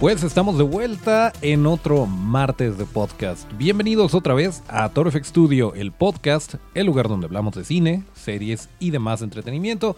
Pues 0.00 0.22
estamos 0.22 0.56
de 0.56 0.62
vuelta 0.62 1.32
en 1.42 1.66
otro 1.66 2.06
martes 2.06 2.78
de 2.78 2.84
podcast. 2.84 3.50
Bienvenidos 3.58 4.14
otra 4.14 4.32
vez 4.32 4.62
a 4.68 4.88
Toro 4.90 5.10
FX 5.10 5.26
Studio, 5.26 5.74
el 5.74 5.90
podcast, 5.90 6.54
el 6.74 6.86
lugar 6.86 7.08
donde 7.08 7.26
hablamos 7.26 7.56
de 7.56 7.64
cine, 7.64 8.04
series 8.14 8.68
y 8.78 8.90
demás 8.90 9.22
entretenimiento 9.22 9.96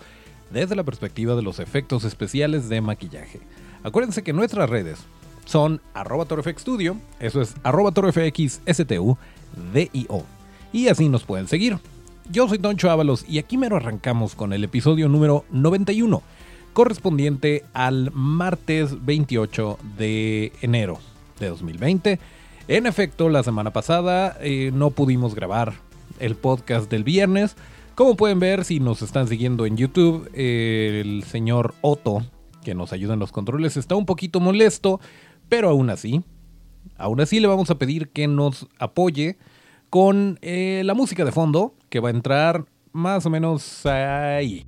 desde 0.51 0.75
la 0.75 0.85
perspectiva 0.85 1.37
de 1.37 1.43
los 1.43 1.59
efectos 1.59 2.05
especiales 2.05 2.71
de 2.71 2.81
maquillaje. 2.81 3.41
Acuérdense 3.83 4.23
que 4.23 4.33
nuestras 4.33 4.71
redes 4.71 5.01
son 5.45 5.83
arroba 5.93 6.25
Studio, 6.59 6.97
eso 7.19 7.43
es 7.43 7.55
arroba. 7.63 7.93
Y 10.73 10.89
así 10.89 11.09
nos 11.11 11.25
pueden 11.25 11.47
seguir. 11.47 11.79
Yo 12.31 12.49
soy 12.49 12.59
Toncho 12.59 12.91
Ábalos 12.91 13.27
y 13.29 13.37
aquí 13.39 13.59
mero 13.59 13.77
arrancamos 13.77 14.35
con 14.35 14.55
el 14.55 14.65
episodio 14.65 15.11
número 15.11 15.45
91 15.51 16.23
correspondiente 16.73 17.65
al 17.73 18.11
martes 18.13 19.05
28 19.05 19.79
de 19.99 20.53
enero 20.63 20.99
de 21.39 21.49
2020. 21.49 22.19
En 22.69 22.87
efecto, 22.87 23.29
la 23.29 23.43
semana 23.43 23.73
pasada 23.73 24.37
eh, 24.41 24.71
no 24.73 24.91
pudimos 24.91 25.35
grabar 25.35 25.75
el 26.21 26.37
podcast 26.37 26.91
del 26.91 27.05
viernes. 27.05 27.57
Como 27.95 28.17
pueden 28.17 28.39
ver, 28.39 28.65
si 28.65 28.81
nos 28.81 29.03
están 29.03 29.29
siguiendo 29.29 29.67
en 29.67 29.77
YouTube, 29.77 30.31
el 30.35 31.25
señor 31.25 31.75
Otto, 31.81 32.25
que 32.65 32.75
nos 32.75 32.93
ayuda 32.93 33.15
en 33.15 33.21
los 33.21 33.33
controles, 33.33 33.77
está 33.77 33.97
un 33.97 34.07
poquito 34.07 34.41
molesto, 34.41 35.01
pero 35.49 35.69
aún 35.69 35.91
así, 35.91 36.23
aún 36.97 37.21
así 37.21 37.41
le 37.41 37.49
vamos 37.49 37.71
a 37.71 37.79
pedir 37.79 38.11
que 38.11 38.29
nos 38.29 38.69
apoye 38.79 39.39
con 39.91 40.39
eh, 40.41 40.83
la 40.85 40.95
música 40.95 41.25
de 41.25 41.33
fondo, 41.33 41.75
que 41.89 42.01
va 42.01 42.09
a 42.09 42.13
entrar 42.13 42.65
más 42.93 43.27
o 43.27 43.31
menos 43.31 43.85
ahí. 43.87 44.67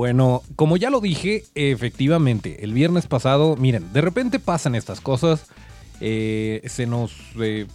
Bueno, 0.00 0.42
como 0.56 0.78
ya 0.78 0.88
lo 0.88 1.02
dije, 1.02 1.44
efectivamente, 1.54 2.64
el 2.64 2.72
viernes 2.72 3.06
pasado, 3.06 3.54
miren, 3.56 3.92
de 3.92 4.00
repente 4.00 4.38
pasan 4.38 4.74
estas 4.74 4.98
cosas, 4.98 5.48
eh, 6.00 6.62
se 6.64 6.86
nos 6.86 7.12
eh, 7.38 7.66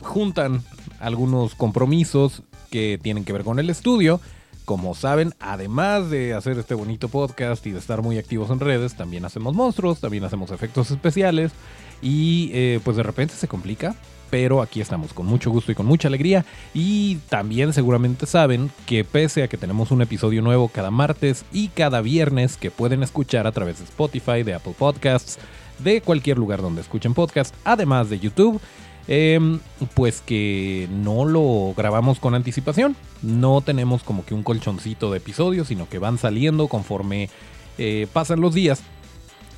juntan 0.00 0.62
algunos 0.98 1.54
compromisos 1.54 2.42
que 2.70 2.98
tienen 3.02 3.26
que 3.26 3.34
ver 3.34 3.44
con 3.44 3.58
el 3.58 3.68
estudio. 3.68 4.18
Como 4.64 4.94
saben, 4.94 5.34
además 5.40 6.08
de 6.08 6.32
hacer 6.32 6.58
este 6.58 6.72
bonito 6.72 7.10
podcast 7.10 7.66
y 7.66 7.72
de 7.72 7.80
estar 7.80 8.00
muy 8.00 8.16
activos 8.16 8.48
en 8.48 8.60
redes, 8.60 8.96
también 8.96 9.26
hacemos 9.26 9.54
monstruos, 9.54 10.00
también 10.00 10.24
hacemos 10.24 10.52
efectos 10.52 10.90
especiales 10.90 11.52
y 12.00 12.50
eh, 12.54 12.80
pues 12.82 12.96
de 12.96 13.02
repente 13.02 13.34
se 13.34 13.46
complica 13.46 13.94
pero 14.34 14.62
aquí 14.62 14.80
estamos 14.80 15.12
con 15.12 15.26
mucho 15.26 15.48
gusto 15.52 15.70
y 15.70 15.76
con 15.76 15.86
mucha 15.86 16.08
alegría. 16.08 16.44
Y 16.74 17.18
también 17.28 17.72
seguramente 17.72 18.26
saben 18.26 18.68
que 18.84 19.04
pese 19.04 19.44
a 19.44 19.48
que 19.48 19.56
tenemos 19.56 19.92
un 19.92 20.02
episodio 20.02 20.42
nuevo 20.42 20.66
cada 20.66 20.90
martes 20.90 21.44
y 21.52 21.68
cada 21.68 22.00
viernes 22.00 22.56
que 22.56 22.72
pueden 22.72 23.04
escuchar 23.04 23.46
a 23.46 23.52
través 23.52 23.78
de 23.78 23.84
Spotify, 23.84 24.42
de 24.42 24.54
Apple 24.54 24.74
Podcasts, 24.76 25.38
de 25.78 26.00
cualquier 26.00 26.36
lugar 26.36 26.62
donde 26.62 26.80
escuchen 26.80 27.14
podcast, 27.14 27.54
además 27.62 28.10
de 28.10 28.18
YouTube, 28.18 28.60
em, 29.06 29.60
pues 29.94 30.20
que 30.20 30.88
no 30.90 31.26
lo 31.26 31.72
grabamos 31.76 32.18
con 32.18 32.34
anticipación. 32.34 32.96
No 33.22 33.60
tenemos 33.60 34.02
como 34.02 34.24
que 34.24 34.34
un 34.34 34.42
colchoncito 34.42 35.12
de 35.12 35.18
episodios, 35.18 35.68
sino 35.68 35.88
que 35.88 36.00
van 36.00 36.18
saliendo 36.18 36.66
conforme 36.66 37.30
eh, 37.78 38.08
pasan 38.12 38.40
los 38.40 38.52
días 38.52 38.82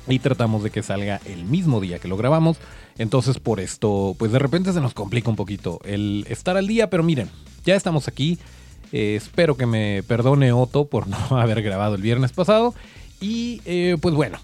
y 0.07 0.19
tratamos 0.19 0.63
de 0.63 0.69
que 0.69 0.83
salga 0.83 1.19
el 1.25 1.45
mismo 1.45 1.81
día 1.81 1.99
que 1.99 2.07
lo 2.07 2.17
grabamos. 2.17 2.57
Entonces 2.97 3.39
por 3.39 3.59
esto, 3.59 4.15
pues 4.17 4.31
de 4.31 4.39
repente 4.39 4.73
se 4.73 4.81
nos 4.81 4.93
complica 4.93 5.29
un 5.29 5.35
poquito 5.35 5.79
el 5.83 6.25
estar 6.29 6.57
al 6.57 6.67
día, 6.67 6.89
pero 6.89 7.03
miren, 7.03 7.29
ya 7.65 7.75
estamos 7.75 8.07
aquí. 8.07 8.39
Eh, 8.91 9.15
espero 9.15 9.57
que 9.57 9.65
me 9.65 10.03
perdone 10.03 10.51
Otto 10.53 10.85
por 10.85 11.07
no 11.07 11.17
haber 11.37 11.61
grabado 11.61 11.95
el 11.95 12.01
viernes 12.01 12.31
pasado. 12.31 12.73
Y 13.19 13.61
eh, 13.65 13.97
pues 14.01 14.15
bueno, 14.15 14.39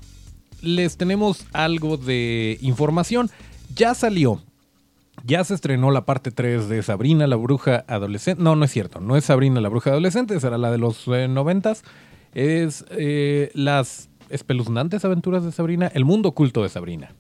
les 0.62 0.98
tenemos 0.98 1.46
algo 1.54 1.98
de 1.98 2.58
información. 2.62 3.30
Ya 3.76 3.96
salió, 3.96 4.42
ya 5.26 5.44
se 5.44 5.56
estrenó 5.56 5.90
la 5.90 6.06
parte 6.06 6.32
3 6.32 6.70
de 6.70 6.84
Sabrina 6.84 7.26
la 7.28 7.38
bruja 7.38 7.86
adolescente. 7.88 8.44
No, 8.44 8.56
no 8.56 8.66
es 8.66 8.72
cierto, 8.72 9.00
no 9.00 9.16
es 9.16 9.26
Sabrina 9.26 9.62
la 9.62 9.70
bruja 9.70 9.92
adolescente, 9.92 10.40
será 10.40 10.58
la 10.58 10.72
de 10.72 10.78
los 10.78 11.08
eh, 11.08 11.28
noventas. 11.28 11.84
Es 12.36 12.84
las 13.54 14.10
espeluznantes 14.34 15.06
aventuras 15.06 15.44
de 15.44 15.52
Sabrina, 15.52 15.92
el 15.94 16.06
mundo 16.06 16.30
oculto 16.30 16.64
de 16.64 16.70
Sabrina. 16.70 17.12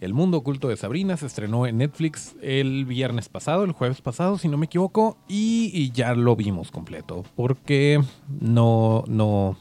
El 0.00 0.14
mundo 0.14 0.38
oculto 0.38 0.68
de 0.68 0.76
Sabrina 0.76 1.16
se 1.16 1.26
estrenó 1.26 1.66
en 1.66 1.78
Netflix 1.78 2.34
el 2.40 2.86
viernes 2.86 3.28
pasado, 3.28 3.64
el 3.64 3.72
jueves 3.72 4.00
pasado, 4.00 4.38
si 4.38 4.48
no 4.48 4.56
me 4.56 4.66
equivoco, 4.66 5.18
y, 5.28 5.90
ya 5.92 6.14
lo 6.14 6.36
vimos 6.36 6.70
completo, 6.70 7.24
porque 7.36 8.02
no, 8.40 9.04
no, 9.08 9.56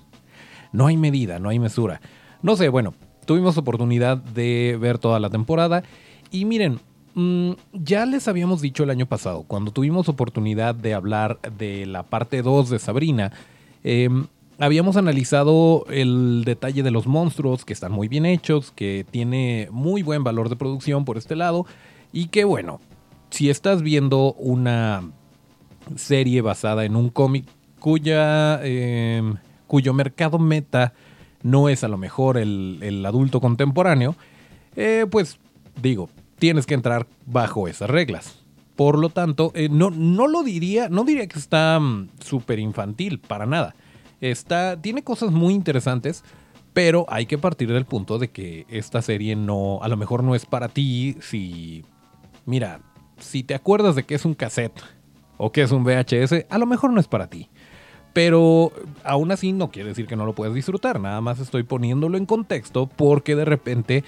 no 0.72 0.88
hay 0.88 0.96
medida, 0.96 1.40
no 1.40 1.50
hay 1.50 1.60
mesura. 1.60 2.00
No 2.42 2.56
sé, 2.56 2.70
bueno, 2.70 2.94
tuvimos 3.26 3.58
oportunidad 3.58 4.18
de 4.18 4.78
ver 4.80 4.98
toda 4.98 5.20
la 5.20 5.30
temporada 5.30 5.84
y 6.32 6.46
miren, 6.46 6.80
mm, 7.16 7.52
ya 7.74 8.06
les 8.06 8.30
habíamos 8.30 8.62
dicho 8.62 8.84
el 8.84 8.92
año 8.92 9.08
pasado, 9.08 9.44
cuando 9.44 9.72
tuvimos 9.72 10.08
oportunidad 10.08 10.74
de 10.74 10.94
hablar 10.94 11.40
de 11.58 11.86
la 11.86 12.04
parte 12.04 12.42
2 12.42 12.70
de 12.70 12.80
Sabrina, 12.80 13.34
eh, 13.84 14.10
habíamos 14.60 14.98
analizado 14.98 15.86
el 15.90 16.44
detalle 16.46 16.84
de 16.84 16.92
los 16.92 17.08
monstruos, 17.08 17.64
que 17.64 17.74
están 17.74 17.92
muy 17.92 18.08
bien 18.08 18.26
hechos, 18.26 18.72
que 18.72 19.06
tiene 19.10 19.70
muy 19.72 20.04
buen 20.04 20.24
valor 20.24 20.50
de 20.50 20.58
producción 20.58 21.06
por 21.06 21.18
este 21.18 21.36
lado, 21.36 21.66
y 22.12 22.28
que 22.28 22.44
bueno, 22.44 22.82
si 23.30 23.50
estás 23.50 23.82
viendo 23.82 24.34
una 24.34 25.04
serie 25.96 26.42
basada 26.42 26.84
en 26.84 26.96
un 26.96 27.10
cómic 27.10 27.46
cuya, 27.80 28.60
em, 28.64 29.38
cuyo 29.68 29.94
mercado 29.94 30.38
meta 30.40 30.94
no 31.42 31.70
es 31.70 31.86
a 31.86 31.88
lo 31.88 31.98
mejor 31.98 32.38
el, 32.38 33.04
adulto 33.06 33.40
contemporáneo, 33.40 34.16
eh, 34.76 35.06
pues 35.10 35.40
digo, 35.82 36.10
tienes 36.38 36.66
que 36.66 36.74
entrar 36.74 37.08
bajo 37.26 37.70
esas 37.70 37.90
reglas. 37.90 38.36
Por 38.76 38.98
lo 38.98 39.10
tanto, 39.10 39.52
eh, 39.56 39.70
no, 39.70 39.90
no 39.90 40.28
lo 40.28 40.44
diría, 40.44 40.90
no 40.90 41.06
diría 41.06 41.28
que 41.28 41.40
está 41.40 41.80
mm, 41.80 42.10
súper 42.20 42.60
infantil, 42.60 43.20
para 43.20 43.46
nada 43.46 43.74
Está, 44.22 44.82
tiene 44.82 45.04
cosas 45.04 45.32
muy 45.32 45.54
interesantes, 45.54 46.24
pero 46.74 47.06
hay 47.10 47.26
que 47.26 47.38
partir 47.38 47.72
del 47.72 47.86
punto 47.86 48.20
de 48.20 48.30
que 48.30 48.66
esta 48.70 49.02
serie 49.02 49.36
no, 49.36 49.80
a 49.82 49.88
lo 49.88 49.98
mejor 49.98 50.24
no 50.24 50.36
es 50.36 50.46
para 50.46 50.70
ti 50.70 51.18
si, 51.22 51.84
mira, 52.46 52.82
si 53.18 53.44
te 53.44 53.56
acuerdas 53.56 53.96
de 53.96 54.04
que 54.04 54.16
es 54.16 54.26
un 54.26 54.34
cassette 54.34 54.82
o 55.38 55.52
que 55.52 55.62
es 55.62 55.72
un 55.72 55.84
VHS, 55.84 56.46
a 56.50 56.58
lo 56.58 56.66
mejor 56.66 56.92
no 56.92 57.00
es 57.00 57.08
para 57.08 57.28
ti. 57.28 57.50
Pero 58.14 58.72
aún 59.04 59.32
así 59.32 59.54
no 59.54 59.72
quiere 59.72 59.90
decir 59.90 60.08
que 60.08 60.16
no 60.16 60.26
lo 60.26 60.34
puedas 60.34 60.54
disfrutar, 60.54 61.00
nada 61.00 61.22
más 61.22 61.40
estoy 61.40 61.64
poniéndolo 61.64 62.18
en 62.18 62.26
contexto 62.26 62.88
porque 62.88 63.36
de 63.36 63.46
repente 63.46 64.04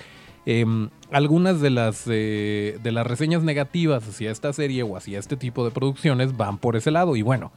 em, 0.45 0.89
algunas 1.11 1.61
de 1.61 1.69
las, 1.69 2.05
eh, 2.07 2.79
de 2.81 2.91
las 2.91 3.05
reseñas 3.05 3.43
negativas 3.43 4.07
hacia 4.07 4.31
esta 4.31 4.53
serie 4.53 4.83
o 4.83 4.97
hacia 4.97 5.19
este 5.19 5.37
tipo 5.37 5.63
de 5.63 5.71
producciones 5.71 6.35
van 6.35 6.57
por 6.57 6.75
ese 6.75 6.89
lado 6.89 7.15
y 7.15 7.21
bueno, 7.21 7.51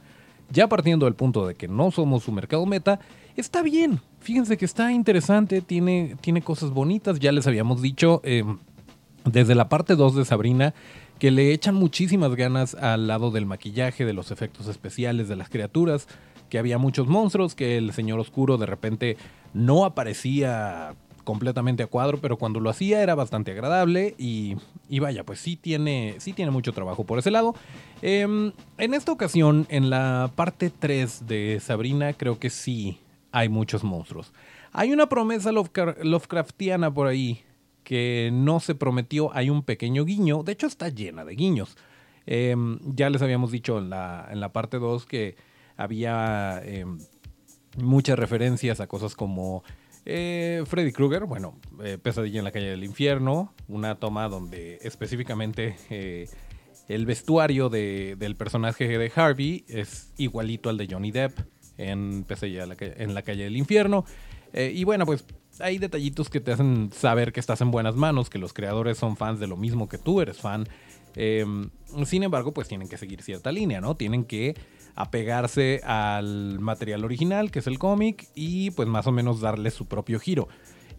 ya 0.49 0.67
partiendo 0.67 1.05
del 1.05 1.15
punto 1.15 1.47
de 1.47 1.55
que 1.55 1.67
no 1.67 1.91
somos 1.91 2.23
su 2.23 2.31
mercado 2.31 2.65
meta, 2.65 2.99
está 3.35 3.61
bien. 3.61 3.99
Fíjense 4.19 4.57
que 4.57 4.65
está 4.65 4.91
interesante, 4.91 5.61
tiene, 5.61 6.15
tiene 6.21 6.41
cosas 6.41 6.71
bonitas. 6.71 7.19
Ya 7.19 7.31
les 7.31 7.47
habíamos 7.47 7.81
dicho 7.81 8.21
em, 8.23 8.57
desde 9.25 9.55
la 9.55 9.69
parte 9.69 9.95
2 9.95 10.15
de 10.15 10.25
Sabrina 10.25 10.73
que 11.19 11.31
le 11.31 11.53
echan 11.53 11.75
muchísimas 11.75 12.35
ganas 12.35 12.75
al 12.75 13.07
lado 13.07 13.31
del 13.31 13.45
maquillaje, 13.45 14.05
de 14.05 14.13
los 14.13 14.31
efectos 14.31 14.67
especiales, 14.67 15.27
de 15.27 15.35
las 15.35 15.49
criaturas, 15.49 16.07
que 16.49 16.59
había 16.59 16.77
muchos 16.77 17.07
monstruos, 17.07 17.55
que 17.55 17.77
el 17.77 17.93
señor 17.93 18.19
oscuro 18.19 18.57
de 18.57 18.65
repente 18.65 19.17
no 19.53 19.85
aparecía 19.85 20.95
completamente 21.25 21.83
a 21.83 21.87
cuadro, 21.87 22.19
pero 22.19 22.37
cuando 22.37 22.61
lo 22.61 22.69
hacía 22.69 23.03
era 23.03 23.15
bastante 23.15 23.51
agradable 23.51 24.15
y, 24.17 24.55
vaya, 24.99 25.25
pues 25.25 25.39
sí 25.39 25.57
tiene, 25.57 26.15
sí 26.19 26.31
tiene 26.31 26.51
mucho 26.51 26.71
trabajo 26.71 27.03
por 27.03 27.19
ese 27.19 27.31
lado. 27.31 27.53
Em, 28.01 28.53
en 28.77 28.93
esta 28.93 29.11
ocasión, 29.11 29.65
en 29.69 29.89
la 29.89 30.31
parte 30.35 30.69
3 30.69 31.27
de 31.27 31.59
Sabrina, 31.59 32.13
creo 32.13 32.39
que 32.39 32.49
sí 32.49 32.99
hay 33.33 33.49
muchos 33.49 33.83
monstruos. 33.83 34.31
Hay 34.71 34.93
una 34.93 35.09
promesa 35.09 35.51
Lovecraftiana 35.51 36.93
por 36.93 37.07
ahí 37.07 37.43
que 37.83 38.29
no 38.31 38.59
se 38.59 38.75
prometió, 38.75 39.33
hay 39.33 39.49
un 39.49 39.63
pequeño 39.63 40.05
guiño, 40.05 40.43
de 40.43 40.53
hecho 40.53 40.67
está 40.67 40.89
llena 40.89 41.25
de 41.25 41.35
guiños. 41.35 41.75
Em, 42.25 42.79
ya 42.95 43.09
les 43.09 43.21
habíamos 43.21 43.51
dicho 43.51 43.77
en 43.77 43.89
la, 43.89 44.27
en 44.31 44.39
la 44.39 44.53
parte 44.53 44.79
2 44.79 45.05
que 45.05 45.35
había 45.77 46.61
em, 46.63 46.97
muchas 47.77 48.17
referencias 48.17 48.79
a 48.79 48.87
cosas 48.87 49.15
como 49.15 49.63
eh, 50.05 50.63
Freddy 50.67 50.91
Krueger, 50.91 51.25
bueno, 51.25 51.59
eh, 51.83 51.97
Pesadilla 51.97 52.39
en 52.39 52.45
la 52.45 52.51
calle 52.51 52.69
del 52.69 52.83
infierno, 52.83 53.53
una 53.67 53.95
toma 53.95 54.29
donde 54.29 54.79
específicamente 54.83 55.75
eh, 55.89 56.29
el 56.87 57.05
vestuario 57.05 57.69
del 57.69 58.35
personaje 58.35 58.87
de 58.87 59.11
Harvey 59.15 59.65
es 59.67 60.13
igualito 60.17 60.69
al 60.69 60.77
de 60.77 60.87
Johnny 60.89 61.11
Depp 61.11 61.39
en 61.77 62.23
Pesadilla 62.23 62.67
en 62.79 63.13
la 63.13 63.21
calle 63.23 63.45
del 63.45 63.57
infierno. 63.57 64.05
y 64.53 64.83
bueno, 64.83 65.05
pues 65.05 65.25
hay 65.59 65.79
detallitos 65.79 66.29
que 66.29 66.39
te 66.39 66.51
hacen 66.51 66.91
saber 66.93 67.33
que 67.33 67.39
estás 67.39 67.61
en 67.61 67.71
buenas 67.71 67.95
manos, 67.95 68.29
que 68.29 68.37
los 68.37 68.53
creadores 68.53 68.97
son 68.97 69.17
fans 69.17 69.39
de 69.39 69.47
lo 69.47 69.57
mismo 69.57 69.89
que 69.89 69.97
tú 69.97 70.21
eres 70.21 70.37
fan. 70.37 70.67
Em, 71.15 71.69
sin 72.05 72.23
embargo, 72.23 72.53
pues 72.53 72.67
tienen 72.67 72.87
que 72.87 72.97
seguir 72.97 73.21
cierta 73.21 73.51
línea, 73.51 73.81
¿no? 73.81 73.95
Tienen 73.95 74.25
que 74.25 74.55
apegarse 74.95 75.81
al 75.83 76.59
material 76.59 77.03
original, 77.03 77.51
que 77.51 77.59
es 77.59 77.67
el 77.67 77.79
cómic, 77.79 78.27
y 78.33 78.71
pues 78.71 78.87
más 78.87 79.07
o 79.07 79.11
menos 79.11 79.41
darle 79.41 79.71
su 79.71 79.85
propio 79.85 80.19
giro. 80.19 80.47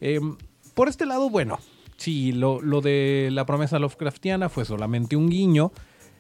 Em, 0.01 0.37
por 0.75 0.89
este 0.89 1.07
lado, 1.07 1.31
bueno, 1.31 1.59
sí, 1.97 2.33
lo, 2.33 2.61
lo, 2.61 2.81
de 2.83 3.31
la 3.33 3.47
promesa 3.47 3.79
Lovecraftiana 3.79 4.49
fue 4.49 4.65
solamente 4.65 5.17
un 5.17 5.31
guiño. 5.31 5.73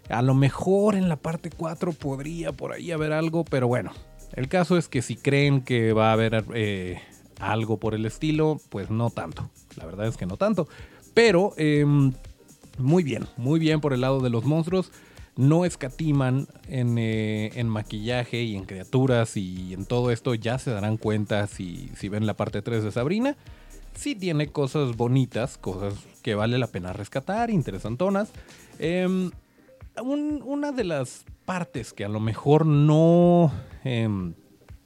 A 0.08 0.23
lo 0.23 0.34
mejor 0.34 0.94
en 0.94 1.08
la 1.08 1.17
parte 1.17 1.50
4 1.50 1.93
podría 1.93 2.52
por 2.52 2.73
ahí 2.73 2.93
haber 2.93 3.12
algo, 3.12 3.44
pero 3.44 3.69
bueno, 3.69 3.93
el 4.32 4.49
caso 4.49 4.78
es 4.78 4.88
que 4.88 5.02
si 5.02 5.17
creen 5.17 5.62
que 5.62 5.93
va 5.93 6.11
a 6.11 6.12
haber 6.12 6.44
eh, 6.55 7.00
algo 7.40 7.78
por 7.78 7.94
el 7.94 8.06
estilo, 8.06 8.58
pues 8.70 8.90
no 8.90 9.11
tanto. 9.11 9.50
La 9.76 9.84
verdad 9.84 10.06
es 10.06 10.17
que 10.17 10.26
no 10.26 10.37
tanto. 10.37 10.69
Pero 11.12 11.52
em, 11.56 12.12
muy 12.78 13.02
bien, 13.02 13.26
muy 13.37 13.58
bien 13.61 13.81
por 13.81 13.93
el 13.93 14.00
lado 14.00 14.20
de 14.20 14.31
los 14.31 14.44
monstruos 14.44 14.93
no 15.37 15.67
escatiman 15.67 16.49
eh, 16.69 17.50
en, 17.55 17.69
maquillaje 17.69 18.43
y 18.43 18.56
en 18.56 18.65
criaturas 18.65 19.37
y 19.37 19.75
en 19.75 19.85
todo 19.85 20.11
esto, 20.11 20.35
ya 20.35 20.59
se 20.59 20.71
darán 20.71 20.97
cuenta 20.97 21.47
si, 21.47 21.91
si 21.97 22.09
ven 22.09 22.27
la 22.27 22.35
parte 22.35 22.62
3 22.62 22.83
de 22.83 22.91
Sabrina. 22.91 23.37
Sí 23.94 24.15
tiene 24.15 24.49
cosas 24.49 24.97
bonitas, 24.97 25.59
cosas 25.59 25.94
que 26.23 26.35
vale 26.35 26.59
la 26.59 26.67
pena 26.67 26.93
rescatar, 26.93 27.50
interesantonas. 27.50 28.31
Em, 28.79 29.31
una 30.03 30.73
de 30.73 30.85
las 30.85 31.25
partes 31.44 31.93
que 31.93 32.05
a 32.05 32.09
lo 32.09 32.21
mejor 32.21 32.67
no, 32.67 33.53
em, 33.85 34.35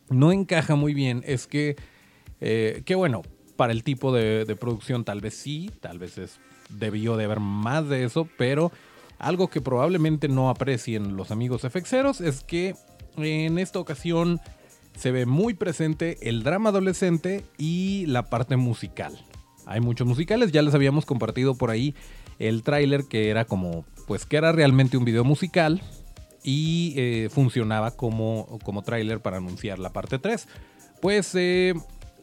no 0.09 0.33
encaja 0.33 0.75
muy 0.75 0.95
bien 0.95 1.23
es 1.27 1.47
que, 1.47 1.77
eh, 2.41 2.83
que 2.85 2.95
bueno, 2.95 3.23
para 3.57 3.73
el 3.73 3.85
tipo 3.85 4.13
de, 4.13 4.45
de, 4.45 4.57
producción 4.57 5.05
tal 5.05 5.21
vez 5.21 5.35
sí, 5.35 5.71
tal 5.81 5.99
vez 5.99 6.19
es, 6.19 6.41
debió 6.69 7.17
de 7.17 7.25
haber 7.25 7.41
más 7.41 7.89
de 7.89 8.05
eso, 8.05 8.29
pero 8.39 8.73
algo 9.21 9.49
que 9.49 9.61
probablemente 9.61 10.29
no 10.29 10.49
aprecien 10.49 11.17
los 11.17 11.31
amigos 11.31 11.63
FXeros 11.63 12.21
es 12.21 12.43
que 12.43 12.75
en 13.17 13.59
esta 13.59 13.79
ocasión 13.79 14.41
se 14.97 15.13
ve 15.13 15.27
muy 15.27 15.55
presente 15.55 16.17
el 16.29 16.43
drama 16.43 16.71
adolescente 16.71 17.45
y 17.59 18.07
la 18.07 18.25
parte 18.29 18.57
musical. 18.57 19.25
Hay 19.67 19.81
muchos 19.81 20.07
musicales, 20.07 20.53
ya 20.53 20.63
les 20.63 20.75
habíamos 20.75 21.07
compartido 21.07 21.55
por 21.55 21.71
ahí 21.71 21.95
el 22.39 22.63
tráiler 22.63 23.05
que 23.05 23.29
era 23.29 23.45
como, 23.45 23.85
pues 24.07 24.25
que 24.25 24.37
era 24.37 24.53
realmente 24.53 24.97
un 24.97 25.05
video 25.05 25.23
musical 25.23 25.83
y 26.43 26.95
eh, 26.97 27.29
funcionaba 27.31 27.91
como, 27.93 28.59
como 28.65 28.83
tráiler 28.83 29.21
para 29.21 29.37
anunciar 29.37 29.79
la 29.79 29.93
parte 29.93 30.19
3. 30.19 30.49
Pues 31.03 31.35
eh, 31.35 31.75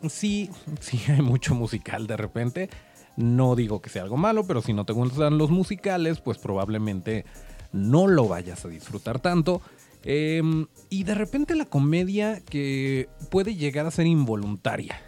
sí, 0.09 0.49
sí 0.79 0.99
hay 1.07 1.21
mucho 1.21 1.53
musical 1.53 2.07
de 2.07 2.17
repente. 2.17 2.69
No 3.17 3.55
digo 3.55 3.81
que 3.81 3.89
sea 3.89 4.03
algo 4.03 4.15
malo, 4.15 4.45
pero 4.45 4.61
si 4.61 4.73
no 4.73 4.85
te 4.85 4.93
gustan 4.93 5.37
los 5.37 5.49
musicales, 5.49 6.21
pues 6.21 6.37
probablemente 6.37 7.25
no 7.73 8.07
lo 8.07 8.27
vayas 8.27 8.63
a 8.63 8.69
disfrutar 8.69 9.19
tanto. 9.19 9.61
Em, 10.03 10.67
y 10.89 11.03
de 11.03 11.15
repente 11.15 11.55
la 11.55 11.65
comedia 11.65 12.39
que 12.41 13.09
puede 13.29 13.55
llegar 13.55 13.85
a 13.87 13.91
ser 13.91 14.05
involuntaria. 14.05 15.01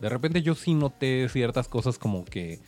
De 0.00 0.08
repente 0.08 0.42
yo 0.42 0.54
sí 0.54 0.74
noté 0.74 1.28
ciertas 1.28 1.68
cosas 1.68 1.98
como 1.98 2.24
que 2.24 2.60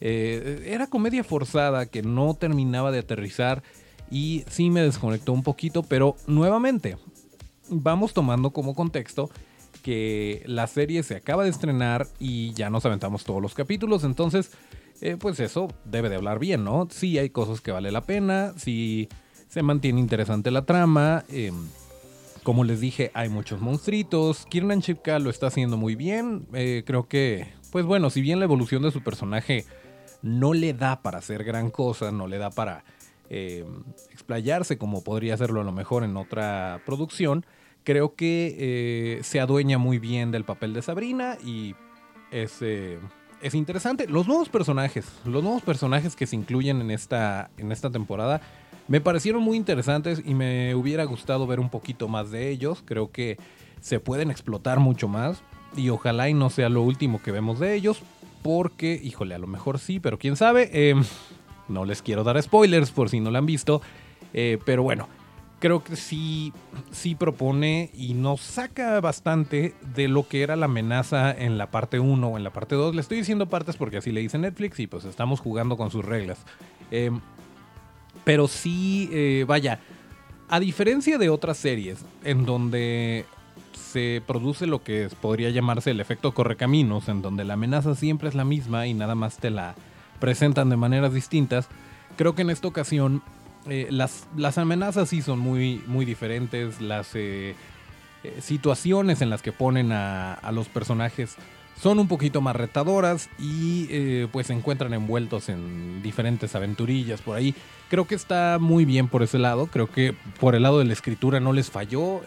eh, 0.00 0.62
era 0.66 0.86
comedia 0.86 1.24
forzada, 1.24 1.86
que 1.86 2.02
no 2.02 2.34
terminaba 2.34 2.92
de 2.92 2.98
aterrizar 2.98 3.62
y 4.10 4.44
sí 4.50 4.68
me 4.68 4.82
desconectó 4.82 5.32
un 5.32 5.42
poquito, 5.42 5.82
pero 5.82 6.16
nuevamente 6.26 6.98
vamos 7.70 8.12
tomando 8.12 8.50
como 8.50 8.74
contexto 8.74 9.30
que 9.84 10.42
la 10.46 10.66
serie 10.66 11.02
se 11.02 11.14
acaba 11.14 11.44
de 11.44 11.50
estrenar 11.50 12.08
y 12.18 12.54
ya 12.54 12.70
nos 12.70 12.86
aventamos 12.86 13.22
todos 13.22 13.42
los 13.42 13.52
capítulos, 13.52 14.02
entonces, 14.02 14.50
eh, 15.02 15.18
pues 15.20 15.38
eso 15.40 15.68
debe 15.84 16.08
de 16.08 16.16
hablar 16.16 16.38
bien, 16.38 16.64
¿no? 16.64 16.88
Sí 16.90 17.18
hay 17.18 17.28
cosas 17.28 17.60
que 17.60 17.70
vale 17.70 17.92
la 17.92 18.00
pena, 18.00 18.54
sí 18.56 19.10
se 19.48 19.62
mantiene 19.62 20.00
interesante 20.00 20.50
la 20.50 20.64
trama, 20.64 21.24
em, 21.28 21.68
como 22.42 22.64
les 22.64 22.80
dije, 22.80 23.10
hay 23.12 23.28
muchos 23.28 23.60
monstruitos, 23.60 24.46
Kiernan 24.46 24.80
Chipka 24.80 25.18
lo 25.18 25.28
está 25.28 25.48
haciendo 25.48 25.76
muy 25.76 25.96
bien, 25.96 26.46
eh, 26.54 26.82
creo 26.86 27.06
que, 27.06 27.48
pues 27.70 27.84
bueno, 27.84 28.08
si 28.08 28.22
bien 28.22 28.38
la 28.38 28.46
evolución 28.46 28.82
de 28.82 28.90
su 28.90 29.02
personaje 29.02 29.66
no 30.22 30.54
le 30.54 30.72
da 30.72 31.02
para 31.02 31.18
hacer 31.18 31.44
gran 31.44 31.70
cosa, 31.70 32.10
no 32.10 32.26
le 32.26 32.38
da 32.38 32.50
para 32.50 32.84
explayarse 34.10 34.78
como 34.78 35.02
podría 35.02 35.34
hacerlo 35.34 35.60
a 35.62 35.64
lo 35.64 35.72
mejor 35.72 36.04
en 36.04 36.16
otra 36.16 36.80
producción, 36.86 37.44
creo 37.84 38.14
que 38.14 38.56
eh, 38.58 39.22
se 39.22 39.40
adueña 39.40 39.78
muy 39.78 39.98
bien 39.98 40.30
del 40.30 40.44
papel 40.44 40.72
de 40.72 40.82
Sabrina 40.82 41.36
y 41.44 41.74
es, 42.30 42.58
eh, 42.62 42.98
es 43.42 43.54
interesante. 43.54 44.08
Los 44.08 44.26
nuevos 44.26 44.48
personajes, 44.48 45.06
los 45.24 45.42
nuevos 45.42 45.62
personajes 45.62 46.16
que 46.16 46.26
se 46.26 46.34
incluyen 46.34 46.80
en 46.80 46.90
esta, 46.90 47.50
en 47.58 47.70
esta 47.70 47.90
temporada, 47.90 48.40
me 48.88 49.00
parecieron 49.00 49.42
muy 49.42 49.56
interesantes 49.56 50.22
y 50.24 50.34
me 50.34 50.74
hubiera 50.74 51.04
gustado 51.04 51.46
ver 51.46 51.60
un 51.60 51.70
poquito 51.70 52.08
más 52.08 52.30
de 52.30 52.50
ellos. 52.50 52.82
Creo 52.84 53.10
que 53.12 53.38
se 53.80 54.00
pueden 54.00 54.30
explotar 54.30 54.80
mucho 54.80 55.08
más 55.08 55.42
y 55.76 55.90
ojalá 55.90 56.28
y 56.28 56.34
no 56.34 56.50
sea 56.50 56.68
lo 56.68 56.82
último 56.82 57.22
que 57.22 57.32
vemos 57.32 57.60
de 57.60 57.74
ellos. 57.74 58.02
Porque, 58.42 59.00
híjole, 59.02 59.34
a 59.34 59.38
lo 59.38 59.46
mejor 59.46 59.78
sí, 59.78 60.00
pero 60.00 60.18
quién 60.18 60.36
sabe. 60.36 60.90
Em, 60.90 61.02
no 61.68 61.86
les 61.86 62.02
quiero 62.02 62.24
dar 62.24 62.42
spoilers 62.42 62.90
por 62.90 63.08
si 63.08 63.20
no 63.20 63.30
lo 63.30 63.38
han 63.38 63.46
visto. 63.46 63.80
Eh, 64.34 64.58
pero 64.66 64.82
bueno, 64.82 65.08
creo 65.64 65.82
que 65.82 65.96
sí, 65.96 66.52
sí 66.90 67.14
propone 67.14 67.88
y 67.94 68.12
nos 68.12 68.42
saca 68.42 69.00
bastante 69.00 69.74
de 69.94 70.08
lo 70.08 70.28
que 70.28 70.42
era 70.42 70.56
la 70.56 70.66
amenaza 70.66 71.32
en 71.32 71.56
la 71.56 71.70
parte 71.70 71.98
1 72.00 72.28
o 72.28 72.36
en 72.36 72.44
la 72.44 72.52
parte 72.52 72.74
2. 72.74 72.94
Le 72.94 73.00
estoy 73.00 73.16
diciendo 73.16 73.48
partes 73.48 73.78
porque 73.78 73.96
así 73.96 74.12
le 74.12 74.20
dice 74.20 74.36
Netflix 74.36 74.78
y 74.80 74.86
pues 74.86 75.06
estamos 75.06 75.40
jugando 75.40 75.78
con 75.78 75.90
sus 75.90 76.04
reglas. 76.04 76.44
Em, 76.90 77.18
pero 78.24 78.46
sí, 78.46 79.08
eh, 79.10 79.46
vaya, 79.48 79.80
a 80.50 80.60
diferencia 80.60 81.16
de 81.16 81.30
otras 81.30 81.56
series 81.56 82.04
en 82.24 82.44
donde 82.44 83.24
se 83.72 84.22
produce 84.26 84.66
lo 84.66 84.82
que 84.82 85.08
podría 85.22 85.48
llamarse 85.48 85.92
el 85.92 86.00
efecto 86.00 86.34
correcaminos, 86.34 87.08
en 87.08 87.22
donde 87.22 87.44
la 87.44 87.54
amenaza 87.54 87.94
siempre 87.94 88.28
es 88.28 88.34
la 88.34 88.44
misma 88.44 88.86
y 88.86 88.92
nada 88.92 89.14
más 89.14 89.38
te 89.38 89.48
la 89.48 89.74
presentan 90.20 90.68
de 90.68 90.76
maneras 90.76 91.14
distintas, 91.14 91.68
creo 92.18 92.34
que 92.34 92.42
en 92.42 92.50
esta 92.50 92.68
ocasión 92.68 93.22
eh, 93.68 93.88
las, 93.90 94.26
las, 94.36 94.58
amenazas 94.58 95.08
sí 95.08 95.22
son 95.22 95.38
muy, 95.38 95.82
muy 95.86 96.04
diferentes, 96.04 96.82
las 96.82 97.14
eh, 97.14 97.54
eh, 98.22 98.38
situaciones 98.40 99.22
en 99.22 99.30
las 99.30 99.40
que 99.40 99.52
ponen 99.52 99.90
a, 99.90 100.38
los 100.52 100.68
personajes 100.68 101.36
son 101.80 101.98
un 101.98 102.06
poquito 102.06 102.40
más 102.40 102.54
retadoras 102.54 103.28
y 103.38 104.26
pues 104.26 104.46
se 104.46 104.52
encuentran 104.52 104.94
envueltos 104.94 105.48
en 105.48 106.02
diferentes 106.02 106.54
aventurillas 106.54 107.20
por 107.20 107.36
ahí. 107.36 107.52
Creo 107.90 108.06
que 108.06 108.14
está 108.14 108.58
muy 108.60 108.84
bien 108.84 109.08
por 109.08 109.24
ese 109.24 109.38
lado, 109.38 109.66
creo 109.66 109.90
que 109.90 110.14
por 110.38 110.54
el 110.54 110.62
lado 110.62 110.78
de 110.78 110.84
la 110.84 110.92
escritura 110.92 111.40
no 111.40 111.52
les 111.52 111.70
falló, 111.70 112.22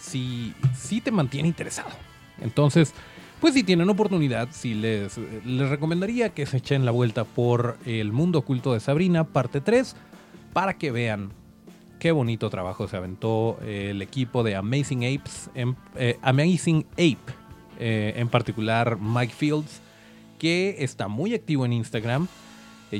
sí, 0.00 0.52
sí 0.76 1.00
te 1.00 1.12
mantiene 1.12 1.46
interesado. 1.46 1.90
Entonces, 2.40 2.92
pues 3.40 3.54
si 3.54 3.62
tienen 3.62 3.88
oportunidad, 3.88 4.48
sí 4.50 4.74
les, 4.74 5.16
les 5.46 5.68
recomendaría 5.68 6.30
que 6.30 6.44
se 6.44 6.56
echen 6.56 6.84
la 6.84 6.90
vuelta 6.90 7.22
por 7.22 7.78
El 7.86 8.10
Mundo 8.10 8.40
Oculto 8.40 8.72
de 8.74 8.80
Sabrina, 8.80 9.22
parte 9.22 9.60
3 9.60 9.94
para 10.52 10.78
que 10.78 10.90
vean 10.90 11.32
qué 12.02 12.10
bonito 12.10 12.50
trabajo 12.50 12.88
se 12.88 12.96
aventó 12.96 13.58
eh, 13.62 13.90
el 13.90 14.02
equipo 14.02 14.42
de 14.42 14.56
Amazing 14.56 15.04
Apes, 15.04 15.50
eh, 15.54 16.18
Amazing 16.22 16.84
Ape, 16.94 17.32
eh, 17.78 18.14
en 18.16 18.28
particular 18.28 18.98
Mike 19.00 19.32
Fields, 19.32 19.80
que 20.38 20.76
está 20.80 21.08
muy 21.08 21.32
activo 21.34 21.64
en 21.64 21.72
Instagram. 21.72 22.26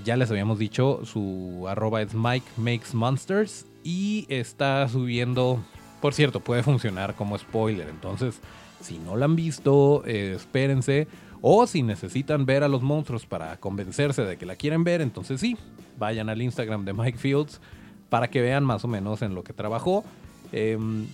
ya 0.05 0.17
les 0.17 0.31
habíamos 0.31 0.59
dicho, 0.59 1.01
su 1.05 1.67
arroba 1.69 2.01
es 2.01 2.15
Mike 2.15 2.47
Makes 2.57 2.95
Monsters 2.95 3.67
y 3.83 4.25
está 4.29 4.89
subiendo, 4.89 5.63
por 6.01 6.15
cierto, 6.15 6.39
puede 6.39 6.63
funcionar 6.63 7.15
como 7.17 7.37
spoiler, 7.37 7.89
entonces 7.89 8.41
si 8.81 8.99
no 8.99 9.17
lo 9.17 9.25
han 9.25 9.35
visto, 9.37 10.05
espérense. 10.05 11.09
O 11.45 11.67
si 11.67 11.83
necesitan 11.83 12.47
ver 12.47 12.63
a 12.63 12.69
los 12.69 12.83
monstruos 12.83 13.27
para 13.27 13.57
convencerse 13.57 14.23
de 14.23 14.37
que 14.39 14.47
la 14.47 14.55
quieren 14.55 14.85
ver, 14.85 15.01
entonces 15.01 15.41
sí, 15.41 15.57
vayan 15.99 16.29
al 16.29 16.41
Instagram 16.41 16.85
de 16.85 16.93
Mike 16.93 17.19
Fields 17.19 17.61
para 18.09 18.31
que 18.31 18.41
vean 18.41 18.65
más 18.65 18.85
o 18.85 18.89
menos 18.89 19.23
en 19.23 19.35
lo 19.35 19.43
que 19.43 19.53
trabajó. 19.53 20.05
Em, 20.53 21.09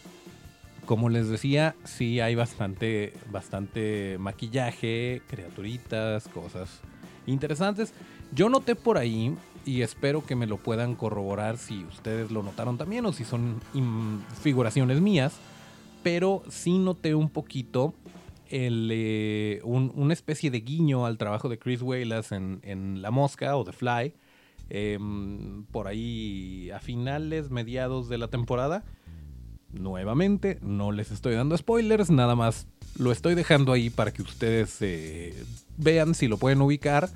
como 0.84 1.08
les 1.08 1.28
decía, 1.28 1.76
sí 1.84 2.20
hay 2.20 2.34
bastante, 2.34 3.14
bastante 3.32 4.18
maquillaje, 4.18 5.22
criaturitas, 5.28 6.28
cosas 6.28 6.80
interesantes. 7.26 7.94
Yo 8.34 8.50
noté 8.50 8.74
por 8.74 8.98
ahí, 8.98 9.34
y 9.64 9.80
espero 9.80 10.26
que 10.26 10.36
me 10.36 10.46
lo 10.46 10.58
puedan 10.58 10.94
corroborar 10.94 11.56
si 11.56 11.84
ustedes 11.84 12.30
lo 12.30 12.42
notaron 12.42 12.76
también 12.76 13.06
o 13.06 13.12
si 13.14 13.24
son 13.24 13.60
figuraciones 14.42 15.00
mías, 15.00 15.34
pero 16.02 16.42
sí 16.50 16.78
noté 16.78 17.14
un 17.14 17.30
poquito 17.30 17.94
el, 18.50 18.90
eh, 18.92 19.60
una 19.64 20.12
especie 20.12 20.50
de 20.50 20.60
guiño 20.60 21.06
al 21.06 21.18
trabajo 21.18 21.48
de 21.48 21.58
Chris 21.58 21.82
Wallace 21.82 22.34
en, 22.34 22.60
en 22.62 23.02
La 23.02 23.10
Mosca 23.10 23.56
o 23.56 23.64
The 23.64 23.72
Fly, 23.72 24.14
em, 24.70 25.64
por 25.64 25.86
ahí 25.86 26.70
a 26.70 26.80
finales, 26.80 27.50
mediados 27.50 28.08
de 28.08 28.18
la 28.18 28.28
temporada. 28.28 28.84
Nuevamente, 29.72 30.58
no 30.62 30.92
les 30.92 31.10
estoy 31.10 31.34
dando 31.34 31.56
spoilers, 31.56 32.10
nada 32.10 32.34
más 32.34 32.66
lo 32.98 33.12
estoy 33.12 33.34
dejando 33.34 33.72
ahí 33.72 33.90
para 33.90 34.12
que 34.12 34.22
ustedes 34.22 34.78
eh, 34.80 35.34
vean 35.76 36.14
si 36.14 36.26
lo 36.26 36.38
pueden 36.38 36.60
ubicar. 36.62 37.10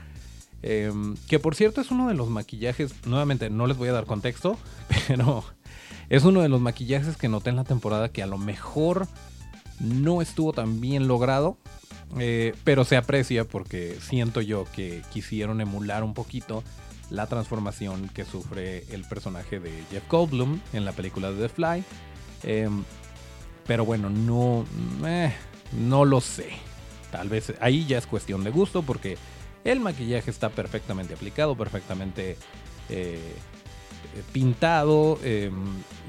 Em, 0.63 1.17
que 1.29 1.41
por 1.41 1.57
cierto 1.57 1.81
es 1.81 1.91
uno 1.91 2.07
de 2.09 2.15
los 2.15 2.29
maquillajes, 2.29 2.95
nuevamente 3.05 3.51
no 3.51 3.67
les 3.67 3.77
voy 3.77 3.89
a 3.89 3.93
dar 3.93 4.07
contexto, 4.07 4.57
pero 5.09 5.45
es 6.09 6.25
uno 6.25 6.41
de 6.41 6.49
los 6.49 6.61
maquillajes 6.61 7.17
que 7.17 7.29
noté 7.29 7.51
en 7.51 7.57
la 7.57 7.65
temporada 7.65 8.11
que 8.11 8.23
a 8.23 8.27
lo 8.27 8.39
mejor 8.39 9.09
no 9.83 10.23
estuvo 10.23 10.53
tan 10.53 10.81
bien 10.81 11.09
logrado, 11.09 11.59
eh, 12.19 12.55
pero 12.65 12.85
se 12.85 12.97
aprecia 12.97 13.45
porque 13.45 13.99
siento 14.01 14.41
yo 14.41 14.67
que 14.75 15.03
quisieron 15.13 15.61
emular 15.61 16.05
un 16.05 16.15
poquito 16.15 16.63
la 17.11 17.27
transformación 17.27 18.09
que 18.09 18.25
sufre 18.25 18.85
el 18.91 19.05
personaje 19.05 19.61
de 19.61 19.71
Jeff 19.91 20.09
Goldblum 20.09 20.61
en 20.73 20.85
la 20.85 20.93
película 20.93 21.31
de 21.31 21.43
The 21.43 21.49
Fly. 21.49 21.85
Em, 22.45 22.85
pero 23.67 23.85
bueno, 23.85 24.09
no, 24.09 24.65
eh, 25.07 25.33
no 25.73 26.05
lo 26.05 26.21
sé. 26.21 26.49
Tal 27.11 27.29
vez 27.29 27.53
ahí 27.61 27.85
ya 27.87 27.99
es 27.99 28.07
cuestión 28.07 28.45
de 28.45 28.51
gusto 28.51 28.83
porque 28.83 29.19
el 29.65 29.81
maquillaje 29.81 30.31
está 30.31 30.49
perfectamente 30.49 31.15
aplicado, 31.15 31.57
perfectamente 31.57 32.37
eh, 34.15 34.19
eh, 34.19 34.23
pintado. 34.33 35.19
Em, 35.23 35.53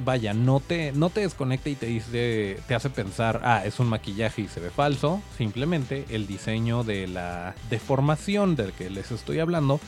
vaya, 0.04 0.34
no 0.34 0.60
te, 0.60 0.92
no 0.92 1.10
te 1.10 1.22
desconecta 1.22 1.70
y 1.70 1.76
te 1.76 1.86
dice, 1.88 2.60
te 2.68 2.76
hace 2.76 2.90
pensar, 2.90 3.42
ah, 3.44 3.64
es 3.66 3.80
un 3.80 3.88
maquillaje 3.88 4.44
y 4.44 4.48
se 4.48 4.60
ve 4.60 4.70
falso. 4.70 5.22
Simplemente 5.38 6.06
el 6.10 6.28
diseño 6.28 6.84
de 6.84 7.08
la 7.08 7.56
deformación 7.70 8.56
del 8.56 8.74
que 8.74 8.90
les 8.90 9.12
estoy 9.12 9.40
hablando 9.40 9.80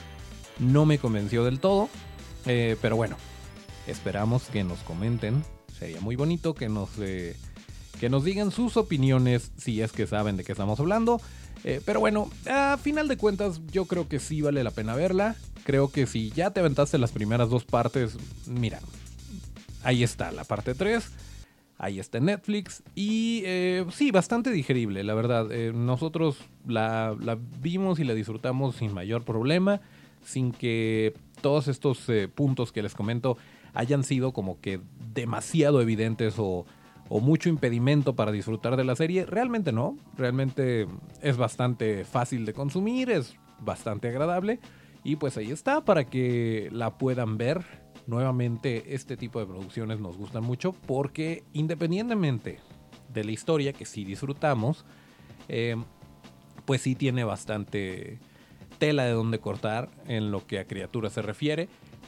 no 0.59 0.85
me 0.85 0.97
convenció 0.97 1.43
del 1.43 1.59
todo. 1.59 1.89
Eh, 2.45 2.77
pero 2.81 2.95
bueno, 2.95 3.17
esperamos 3.87 4.43
que 4.43 4.63
nos 4.63 4.79
comenten. 4.79 5.43
Sería 5.77 5.99
muy 5.99 6.15
bonito 6.15 6.55
que 6.55 6.69
nos, 6.69 6.89
que 6.91 8.09
nos 8.09 8.23
digan 8.23 8.51
sus 8.51 8.77
opiniones 8.77 9.51
si 9.57 9.81
es 9.81 9.91
que 9.91 10.07
saben 10.07 10.37
de 10.37 10.43
qué 10.43 10.53
estamos 10.53 10.79
hablando. 10.79 11.19
Eh, 11.67 11.81
pero 11.83 11.99
bueno, 11.99 12.29
a 12.47 12.77
final 12.77 13.07
de 13.07 13.17
cuentas 13.17 13.59
yo 13.71 13.85
creo 13.85 14.07
que 14.07 14.19
sí 14.19 14.39
vale 14.39 14.63
la 14.63 14.69
pena 14.69 14.93
verla. 14.93 15.35
Creo 15.63 15.89
que 15.89 16.05
si 16.05 16.29
ya 16.29 16.51
te 16.51 16.59
aventaste 16.59 16.99
las 16.99 17.11
primeras 17.11 17.49
dos 17.49 17.65
partes, 17.65 18.17
mira, 18.45 18.79
ahí 19.83 20.03
está 20.03 20.31
la 20.31 20.43
parte 20.43 20.75
3. 20.75 21.11
Ahí 21.79 21.99
está 21.99 22.19
Netflix. 22.19 22.83
Y 22.93 23.41
eh, 23.45 23.83
sí, 23.91 24.11
bastante 24.11 24.51
digerible, 24.51 25.03
la 25.03 25.15
verdad. 25.15 25.51
Eh, 25.51 25.73
nosotros 25.73 26.37
la, 26.67 27.17
vimos 27.59 27.99
y 27.99 28.03
la 28.03 28.13
disfrutamos 28.13 28.75
sin 28.75 28.93
mayor 28.93 29.23
problema. 29.25 29.81
Sin 30.23 30.51
que 30.51 31.15
todos 31.41 31.67
estos 31.67 32.05
puntos 32.35 32.71
que 32.71 32.83
les 32.83 32.93
comento 32.93 33.37
hayan 33.73 34.03
sido 34.03 34.33
como 34.33 34.61
que 34.61 34.79
demasiado 35.13 35.81
evidentes 35.81 36.35
o 36.37 36.67
o 37.09 37.19
mucho 37.19 37.49
impedimento 37.49 38.15
para 38.15 38.31
disfrutar 38.31 38.77
de 38.77 38.83
la 38.83 38.95
serie. 38.95 39.25
Realmente 39.25 39.71
no, 39.71 39.97
realmente 40.17 40.87
es 41.21 41.37
bastante 41.37 42.03
fácil 42.05 42.45
de 42.45 42.53
consumir, 42.53 43.09
es 43.09 43.35
bastante 43.59 44.07
agradable 44.07 44.59
y 45.03 45.17
pues 45.17 45.37
ahí 45.37 45.51
está 45.51 45.85
para 45.85 46.05
que 46.05 46.69
la 46.71 46.97
puedan 46.97 47.37
ver. 47.37 47.85
Nuevamente 48.07 48.93
este 48.93 49.17
tipo 49.17 49.39
de 49.39 49.47
producciones 49.47 49.99
nos 49.99 50.15
gustan 50.15 50.43
mucho 50.43 50.73
porque 50.73 51.43
independientemente 51.53 52.59
de 53.11 53.23
la 53.23 53.31
historia 53.31 53.73
que 53.73 53.85
sí 53.85 54.03
disfrutamos, 54.03 54.85
eh, 55.47 55.75
pues 56.65 56.81
sí 56.81 56.93
tiene 56.93 57.23
bastante 57.23 58.19
tela 58.77 59.05
de 59.05 59.11
donde 59.11 59.39
cortar 59.39 59.89
en 60.07 60.31
lo 60.31 60.45
que 60.45 60.59
a 60.59 60.65
criaturas 60.65 61.13
se 61.13 61.21
refiere. 61.21 61.67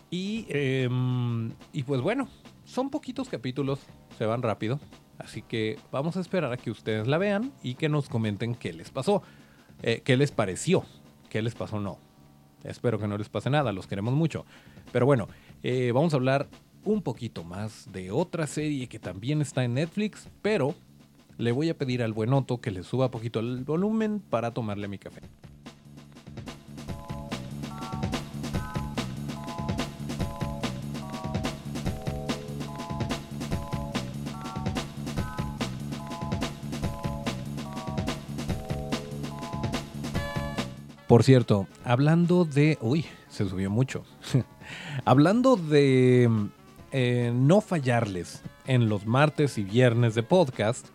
Y, 0.10 0.46
em, 0.50 1.52
y 1.74 1.84
pues 1.84 2.02
bueno, 2.02 2.28
son 2.68 2.90
poquitos 2.90 3.30
capítulos, 3.30 3.80
se 4.18 4.26
van 4.26 4.44
rápido. 4.44 4.80
Así 5.18 5.42
que 5.42 5.80
vamos 5.92 6.16
a 6.18 6.20
esperar 6.20 6.52
a 6.52 6.58
que 6.58 6.70
ustedes 6.70 7.08
la 7.08 7.18
vean 7.18 7.52
y 7.64 7.74
que 7.74 7.90
nos 7.90 8.08
comenten 8.08 8.54
qué 8.54 8.72
les 8.72 8.92
pasó, 8.92 9.24
eh, 9.82 10.02
qué 10.04 10.16
les 10.16 10.32
pareció, 10.32 10.84
qué 11.30 11.42
les 11.42 11.56
pasó 11.56 11.80
no. 11.80 11.98
Espero 12.64 13.00
que 13.00 13.08
no 13.08 13.18
les 13.18 13.30
pase 13.30 13.50
nada, 13.50 13.72
los 13.72 13.88
queremos 13.88 14.14
mucho. 14.14 14.46
Pero 14.92 15.06
bueno, 15.06 15.28
eh, 15.64 15.92
vamos 15.92 16.14
a 16.14 16.18
hablar 16.18 16.48
un 16.84 17.02
poquito 17.02 17.44
más 17.44 17.92
de 17.92 18.12
otra 18.12 18.46
serie 18.46 18.88
que 18.88 19.00
también 19.00 19.42
está 19.42 19.64
en 19.64 19.74
Netflix, 19.74 20.30
pero 20.42 20.76
le 21.38 21.52
voy 21.52 21.70
a 21.70 21.78
pedir 21.78 22.04
al 22.04 22.14
buenoto 22.14 22.60
que 22.62 22.72
le 22.72 22.84
suba 22.84 23.10
poquito 23.10 23.40
el 23.40 23.64
volumen 23.64 24.20
para 24.20 24.52
tomarle 24.54 24.88
mi 24.88 24.98
café. 24.98 25.22
Por 41.08 41.24
cierto, 41.24 41.68
hablando 41.86 42.44
de... 42.44 42.78
Uy, 42.82 43.06
se 43.30 43.48
subió 43.48 43.70
mucho. 43.70 44.04
hablando 45.06 45.56
de 45.56 46.30
eh, 46.92 47.32
no 47.34 47.62
fallarles 47.62 48.42
en 48.66 48.90
los 48.90 49.06
martes 49.06 49.58
y 49.58 49.64
viernes 49.64 50.16
de 50.16 50.24
podcast, 50.24 50.88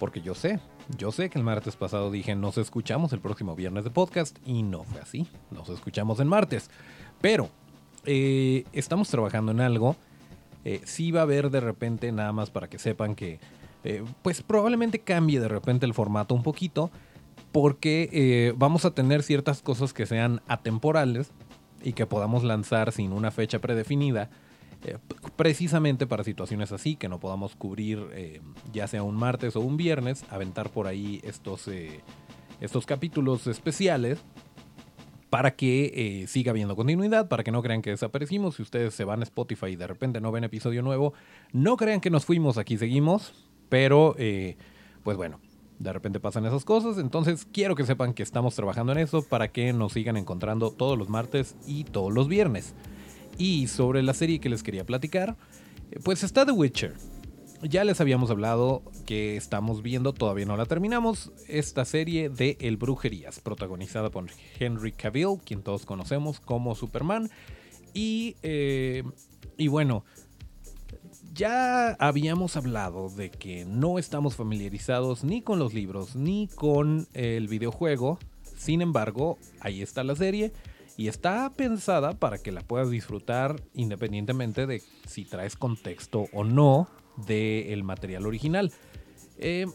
porque 0.00 0.22
yo 0.22 0.34
sé, 0.34 0.58
yo 0.96 1.12
sé 1.12 1.28
que 1.28 1.36
el 1.36 1.44
martes 1.44 1.76
pasado 1.76 2.10
dije 2.10 2.34
nos 2.34 2.56
escuchamos 2.56 3.12
el 3.12 3.20
próximo 3.20 3.54
viernes 3.54 3.84
de 3.84 3.90
podcast 3.90 4.38
y 4.46 4.62
no 4.62 4.84
fue 4.84 5.02
así, 5.02 5.28
nos 5.50 5.68
escuchamos 5.68 6.18
en 6.20 6.28
martes. 6.28 6.70
Pero 7.20 7.50
eh, 8.06 8.64
estamos 8.72 9.10
trabajando 9.10 9.52
en 9.52 9.60
algo. 9.60 9.96
Eh, 10.64 10.80
sí 10.84 11.10
va 11.10 11.20
a 11.20 11.24
haber 11.24 11.50
de 11.50 11.60
repente, 11.60 12.10
nada 12.10 12.32
más 12.32 12.48
para 12.48 12.68
que 12.68 12.78
sepan 12.78 13.14
que, 13.14 13.38
pues 14.22 14.40
probablemente 14.40 14.98
cambie 14.98 15.40
de 15.40 15.48
repente 15.48 15.84
el 15.84 15.92
formato 15.92 16.34
un 16.34 16.42
poquito 16.42 16.90
porque 17.52 18.08
eh, 18.12 18.52
vamos 18.56 18.84
a 18.84 18.92
tener 18.92 19.22
ciertas 19.22 19.62
cosas 19.62 19.92
que 19.92 20.06
sean 20.06 20.42
atemporales 20.48 21.30
y 21.82 21.92
que 21.92 22.06
podamos 22.06 22.44
lanzar 22.44 22.92
sin 22.92 23.12
una 23.12 23.30
fecha 23.30 23.60
predefinida, 23.60 24.30
eh, 24.84 24.98
precisamente 25.36 26.06
para 26.06 26.24
situaciones 26.24 26.72
así, 26.72 26.96
que 26.96 27.08
no 27.08 27.20
podamos 27.20 27.56
cubrir 27.56 28.06
eh, 28.12 28.40
ya 28.72 28.86
sea 28.86 29.02
un 29.02 29.16
martes 29.16 29.56
o 29.56 29.60
un 29.60 29.76
viernes, 29.76 30.24
aventar 30.30 30.70
por 30.70 30.86
ahí 30.86 31.20
estos, 31.24 31.70
estos 32.60 32.86
capítulos 32.86 33.46
especiales 33.46 34.18
para 35.30 35.56
que 35.56 36.24
siga 36.26 36.52
habiendo 36.52 36.74
continuidad, 36.74 37.28
para 37.28 37.44
que 37.44 37.52
no 37.52 37.62
crean 37.62 37.82
que 37.82 37.90
desaparecimos. 37.90 38.56
Si 38.56 38.62
ustedes 38.62 38.94
se 38.94 39.04
van 39.04 39.20
a 39.20 39.24
Spotify 39.24 39.66
y 39.66 39.76
de 39.76 39.86
repente 39.86 40.20
no 40.22 40.32
ven 40.32 40.44
episodio 40.44 40.82
nuevo, 40.82 41.12
no 41.52 41.76
crean 41.76 42.00
que 42.00 42.08
nos 42.08 42.24
fuimos, 42.24 42.56
aquí 42.56 42.78
seguimos, 42.78 43.34
pero 43.68 44.16
pues 45.02 45.16
bueno, 45.18 45.38
de 45.78 45.92
repente 45.92 46.20
pasan 46.20 46.46
esas 46.46 46.64
cosas. 46.64 46.98
Entonces 46.98 47.46
quiero 47.50 47.74
que 47.74 47.86
sepan 47.86 48.14
que 48.14 48.22
estamos 48.22 48.54
trabajando 48.54 48.92
en 48.92 48.98
eso 48.98 49.22
para 49.22 49.48
que 49.48 49.72
nos 49.72 49.92
sigan 49.92 50.16
encontrando 50.16 50.70
todos 50.70 50.98
los 50.98 51.08
martes 51.08 51.56
y 51.66 51.84
todos 51.84 52.12
los 52.12 52.28
viernes. 52.28 52.74
Y 53.36 53.68
sobre 53.68 54.02
la 54.02 54.14
serie 54.14 54.40
que 54.40 54.48
les 54.48 54.62
quería 54.62 54.84
platicar, 54.84 55.36
eh, 55.90 56.00
pues 56.02 56.24
está 56.24 56.44
The 56.44 56.52
Witcher. 56.52 56.94
Ya 57.62 57.82
les 57.82 58.00
habíamos 58.00 58.30
hablado 58.30 58.82
que 59.04 59.36
estamos 59.36 59.82
viendo, 59.82 60.12
todavía 60.12 60.46
no 60.46 60.56
la 60.56 60.66
terminamos, 60.66 61.32
esta 61.48 61.84
serie 61.84 62.28
de 62.28 62.56
El 62.60 62.76
Brujerías, 62.76 63.40
protagonizada 63.40 64.10
por 64.10 64.26
Henry 64.60 64.92
Cavill, 64.92 65.38
quien 65.44 65.62
todos 65.62 65.84
conocemos 65.84 66.38
como 66.38 66.76
Superman. 66.76 67.30
Y, 67.94 68.36
eh, 68.42 69.02
y 69.56 69.66
bueno, 69.66 70.04
ya 71.38 71.90
habíamos 72.00 72.56
hablado 72.56 73.08
de 73.10 73.30
que 73.30 73.64
no 73.64 74.00
estamos 74.00 74.34
familiarizados 74.34 75.22
ni 75.22 75.40
con 75.40 75.60
los 75.60 75.72
libros 75.72 76.16
ni 76.16 76.48
con 76.48 77.06
el 77.14 77.46
videojuego. 77.46 78.18
Sin 78.56 78.82
embargo, 78.82 79.38
ahí 79.60 79.80
está 79.80 80.02
la 80.02 80.16
serie 80.16 80.52
y 80.96 81.06
está 81.06 81.48
pensada 81.56 82.18
para 82.18 82.38
que 82.38 82.50
la 82.50 82.62
puedas 82.62 82.90
disfrutar 82.90 83.62
independientemente 83.72 84.66
de 84.66 84.82
si 85.06 85.24
traes 85.24 85.54
contexto 85.54 86.26
o 86.32 86.42
no 86.42 86.88
del 87.28 87.84
material 87.84 88.26
original. 88.26 88.72
Eh, 89.38 89.66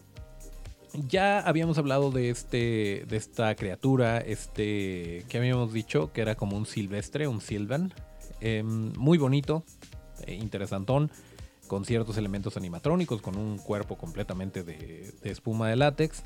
ya 1.08 1.40
habíamos 1.40 1.78
hablado 1.78 2.12
de 2.12 2.30
este 2.30 3.06
de 3.08 3.16
esta 3.16 3.56
criatura, 3.56 4.18
este 4.18 5.24
que 5.30 5.38
habíamos 5.38 5.72
dicho 5.72 6.12
que 6.12 6.20
era 6.20 6.36
como 6.36 6.58
un 6.58 6.66
silvestre, 6.66 7.26
un 7.26 7.40
silvan, 7.40 7.94
em, 8.42 8.92
muy 8.98 9.18
bonito, 9.18 9.64
eh, 10.28 10.36
interesantón 10.36 11.10
con 11.74 11.86
ciertos 11.86 12.18
elementos 12.18 12.56
animatrónicos, 12.56 13.24
con 13.24 13.36
un 13.36 13.58
cuerpo 13.58 13.98
completamente 13.98 14.64
de, 14.64 15.12
espuma 15.24 15.70
de 15.70 15.76
látex. 15.76 16.22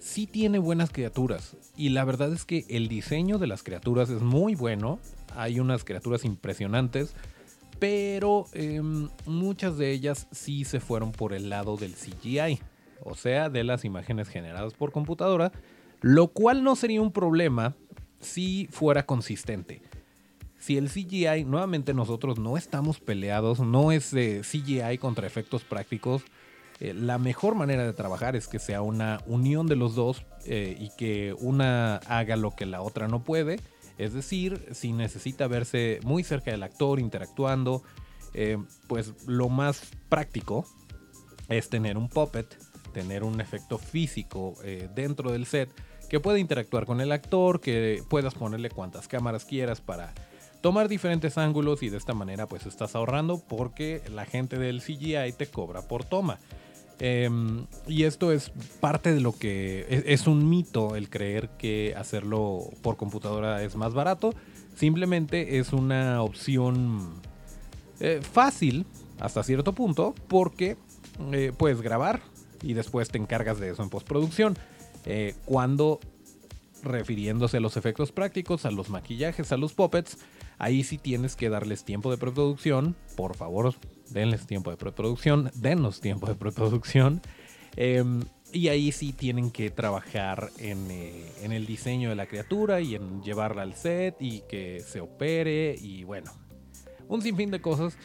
Sí 0.00 0.26
tiene 0.26 0.58
buenas 0.58 0.90
criaturas 0.90 1.56
y 1.76 1.90
la 1.90 2.04
verdad 2.04 2.32
es 2.32 2.44
que 2.44 2.64
el 2.68 2.88
diseño 2.88 3.38
de 3.38 3.46
las 3.46 3.62
criaturas 3.62 4.10
es 4.10 4.20
muy 4.20 4.56
bueno. 4.56 4.98
Hay 5.36 5.60
unas 5.60 5.84
criaturas 5.84 6.24
impresionantes, 6.24 7.14
pero 7.78 8.46
em, 8.52 9.10
muchas 9.26 9.78
de 9.78 9.92
ellas 9.92 10.26
sí 10.32 10.64
se 10.64 10.80
fueron 10.80 11.12
por 11.12 11.34
el 11.34 11.50
lado 11.50 11.76
del 11.76 11.94
CGI. 11.94 12.58
o 13.04 13.14
sea, 13.14 13.48
de 13.48 13.62
las 13.62 13.84
imágenes 13.84 14.28
generadas 14.28 14.74
por 14.74 14.90
computadora, 14.90 15.52
lo 16.00 16.32
cual 16.32 16.64
no 16.64 16.74
sería 16.74 17.00
un 17.00 17.12
problema 17.12 17.76
si 18.18 18.66
fuera 18.72 19.06
consistente. 19.06 19.82
Si 20.60 20.76
el 20.76 20.88
CGI, 20.88 21.44
nuevamente 21.44 21.94
nosotros 21.94 22.38
no 22.38 22.56
estamos 22.56 23.00
peleados, 23.00 23.60
no 23.60 23.92
es 23.92 24.10
CGI 24.10 24.98
contra 24.98 25.26
efectos 25.26 25.64
prácticos, 25.64 26.22
eh, 26.80 26.94
la 26.94 27.18
mejor 27.18 27.54
manera 27.54 27.84
de 27.84 27.92
trabajar 27.92 28.36
es 28.36 28.48
que 28.48 28.58
sea 28.58 28.80
una 28.80 29.20
unión 29.26 29.66
de 29.66 29.76
los 29.76 29.94
dos 29.94 30.24
eh, 30.46 30.76
y 30.80 30.90
que 30.96 31.34
una 31.38 31.96
haga 31.96 32.36
lo 32.36 32.56
que 32.56 32.64
la 32.64 32.80
otra 32.80 33.06
no 33.06 33.22
puede. 33.22 33.60
Es 33.98 34.14
decir, 34.14 34.66
si 34.72 34.94
necesita 34.94 35.46
verse 35.46 36.00
muy 36.04 36.24
cerca 36.24 36.50
del 36.50 36.62
actor, 36.62 36.98
interactuando, 36.98 37.82
eh, 38.32 38.56
pues 38.86 39.12
lo 39.26 39.50
más 39.50 39.90
práctico 40.08 40.64
es 41.50 41.68
tener 41.68 41.98
un 41.98 42.08
puppet, 42.08 42.56
tener 42.94 43.24
un 43.24 43.40
efecto 43.40 43.76
físico 43.76 44.54
dentro 44.94 45.32
del 45.32 45.46
set 45.46 45.70
que 46.08 46.18
pueda 46.18 46.38
interactuar 46.38 46.86
con 46.86 47.00
el 47.00 47.12
actor, 47.12 47.60
que 47.60 48.02
puedas 48.08 48.34
ponerle 48.34 48.70
cuantas 48.70 49.06
cámaras 49.06 49.44
quieras 49.44 49.80
para 49.80 50.14
tomar 50.60 50.88
diferentes 50.88 51.38
ángulos 51.38 51.82
y 51.82 51.88
de 51.88 51.96
esta 51.96 52.14
manera 52.14 52.46
pues 52.46 52.66
estás 52.66 52.94
ahorrando 52.94 53.38
porque 53.38 54.02
la 54.12 54.24
gente 54.24 54.58
del 54.58 54.80
CGI 54.80 55.32
te 55.36 55.46
cobra 55.46 55.82
por 55.82 56.04
toma. 56.04 56.38
Em, 57.02 57.66
y 57.86 58.04
esto 58.04 58.30
es 58.30 58.52
parte 58.78 59.14
de 59.14 59.20
lo 59.20 59.32
que 59.32 60.04
es, 60.06 60.26
un 60.26 60.50
mito 60.50 60.96
el 60.96 61.08
creer 61.08 61.48
que 61.56 61.94
hacerlo 61.96 62.68
por 62.82 62.98
computadora 62.98 63.62
es 63.62 63.74
más 63.74 63.94
barato. 63.94 64.34
Simplemente 64.76 65.58
es 65.58 65.72
una 65.72 66.22
opción 66.22 67.14
eh, 68.00 68.20
fácil 68.20 68.84
hasta 69.18 69.42
cierto 69.42 69.72
punto 69.72 70.14
porque 70.28 70.76
eh, 71.32 71.52
puedes 71.56 71.80
grabar 71.80 72.20
y 72.62 72.74
después 72.74 73.08
te 73.08 73.16
encargas 73.16 73.58
de 73.58 73.70
eso 73.70 73.82
en 73.82 73.88
postproducción. 73.88 74.58
Eh, 75.06 75.34
cuando 75.46 76.00
refiriéndose 76.82 77.58
a 77.58 77.60
los 77.60 77.76
efectos 77.76 78.12
prácticos, 78.12 78.64
a 78.66 78.70
los 78.70 78.90
maquillajes, 78.90 79.52
a 79.52 79.56
los 79.56 79.72
puppets, 79.72 80.18
ahí 80.58 80.82
sí 80.82 80.98
tienes 80.98 81.36
que 81.36 81.48
darles 81.48 81.84
tiempo 81.84 82.10
de 82.10 82.18
preproducción. 82.18 82.96
Por 83.16 83.36
favor, 83.36 83.74
denles 84.10 84.46
tiempo 84.46 84.70
de 84.70 84.76
preproducción, 84.76 85.50
denos 85.54 86.00
tiempo 86.00 86.26
de 86.26 86.34
preproducción. 86.34 87.20
Em, 87.76 88.22
y 88.52 88.68
ahí 88.68 88.90
sí 88.92 89.12
tienen 89.12 89.50
que 89.50 89.70
trabajar 89.70 90.50
eh, 90.58 91.32
en, 91.42 91.52
el 91.52 91.66
diseño 91.66 92.08
de 92.10 92.16
la 92.16 92.26
criatura 92.26 92.80
y 92.80 92.94
en 92.96 93.22
llevarla 93.22 93.62
al 93.62 93.74
set 93.74 94.16
y 94.20 94.40
que 94.48 94.80
se 94.80 95.00
opere 95.00 95.76
y 95.80 96.04
bueno, 96.04 96.32
un 97.08 97.22
sinfín 97.22 97.50
de 97.50 97.60
cosas. 97.60 97.96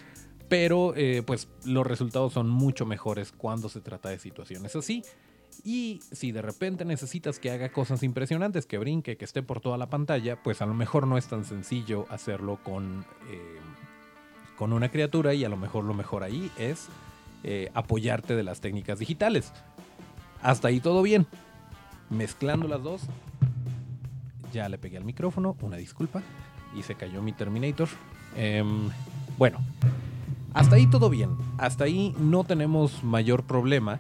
Pero 0.48 0.94
eh, 0.96 1.24
pues 1.25 1.48
los 1.65 1.88
resultados 1.88 2.34
son 2.34 2.50
mucho 2.50 2.86
mejores 2.86 3.32
cuando 3.32 3.67
se 3.67 3.82
trata 3.82 4.10
de 4.10 4.20
situaciones 4.20 4.75
así. 4.75 5.03
Y 5.63 6.00
si 6.12 6.31
de 6.31 6.41
repente 6.41 6.85
necesitas 6.85 7.39
que 7.39 7.51
haga 7.51 7.69
cosas 7.69 8.03
impresionantes, 8.03 8.65
que 8.65 8.77
brinque, 8.77 9.17
que 9.17 9.25
esté 9.25 9.43
por 9.43 9.62
toda 9.62 9.77
la 9.77 9.89
pantalla, 9.89 10.41
pues 10.41 10.62
a 10.62 10.65
lo 10.65 10.74
mejor 10.74 11.07
no 11.07 11.17
es 11.17 11.27
tan 11.27 11.45
sencillo 11.45 12.05
hacerlo 12.09 12.59
con, 12.63 13.05
eh, 13.29 13.59
con 14.57 14.74
una 14.74 14.89
criatura 14.89 15.33
y 15.33 15.45
a 15.45 15.50
lo 15.50 15.57
mejor 15.57 15.83
lo 15.83 15.93
mejor 15.93 16.24
ahí 16.24 16.51
es 16.57 16.88
eh, 17.43 17.69
apoyarte 17.74 18.35
de 18.35 18.43
las 18.43 18.62
técnicas 18.62 19.00
digitales. 19.00 19.53
Hasta 20.41 20.67
ahí 20.67 20.79
todo 20.79 21.01
bien. 21.01 21.27
Mezclando 22.09 22.67
las 22.67 22.83
dos, 22.83 23.01
ya 24.53 24.69
le 24.69 24.77
pegué 24.77 24.97
al 24.97 25.05
micrófono, 25.05 25.55
una 25.62 25.77
disculpa, 25.77 26.21
y 26.75 26.83
se 26.83 26.95
cayó 26.95 27.21
mi 27.21 27.33
Terminator. 27.33 27.88
Em, 28.35 28.89
bueno, 29.38 29.59
hasta 30.53 30.77
ahí 30.77 30.88
todo 30.88 31.09
bien. 31.09 31.31
Hasta 31.57 31.83
ahí 31.83 32.15
no 32.17 32.43
tenemos 32.43 33.03
mayor 33.03 33.43
problema. 33.43 34.00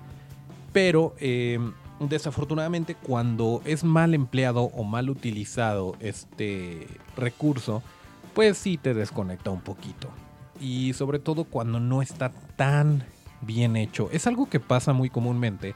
Pero 0.75 1.15
eh, 1.21 1.57
desafortunadamente 2.01 2.95
cuando 2.95 3.61
es 3.63 3.85
mal 3.85 4.13
empleado 4.13 4.63
o 4.63 4.83
mal 4.83 5.09
utilizado 5.09 5.95
este 6.01 6.89
recurso, 7.15 7.81
pues 8.33 8.57
sí 8.57 8.75
te 8.75 8.93
desconecta 8.93 9.51
un 9.51 9.61
poquito. 9.61 10.09
Y 10.59 10.91
sobre 10.91 11.19
todo 11.19 11.45
cuando 11.45 11.79
no 11.79 12.01
está 12.01 12.33
tan 12.57 13.05
bien 13.39 13.77
hecho. 13.77 14.09
Es 14.11 14.27
algo 14.27 14.49
que 14.49 14.59
pasa 14.59 14.91
muy 14.91 15.09
comúnmente. 15.09 15.75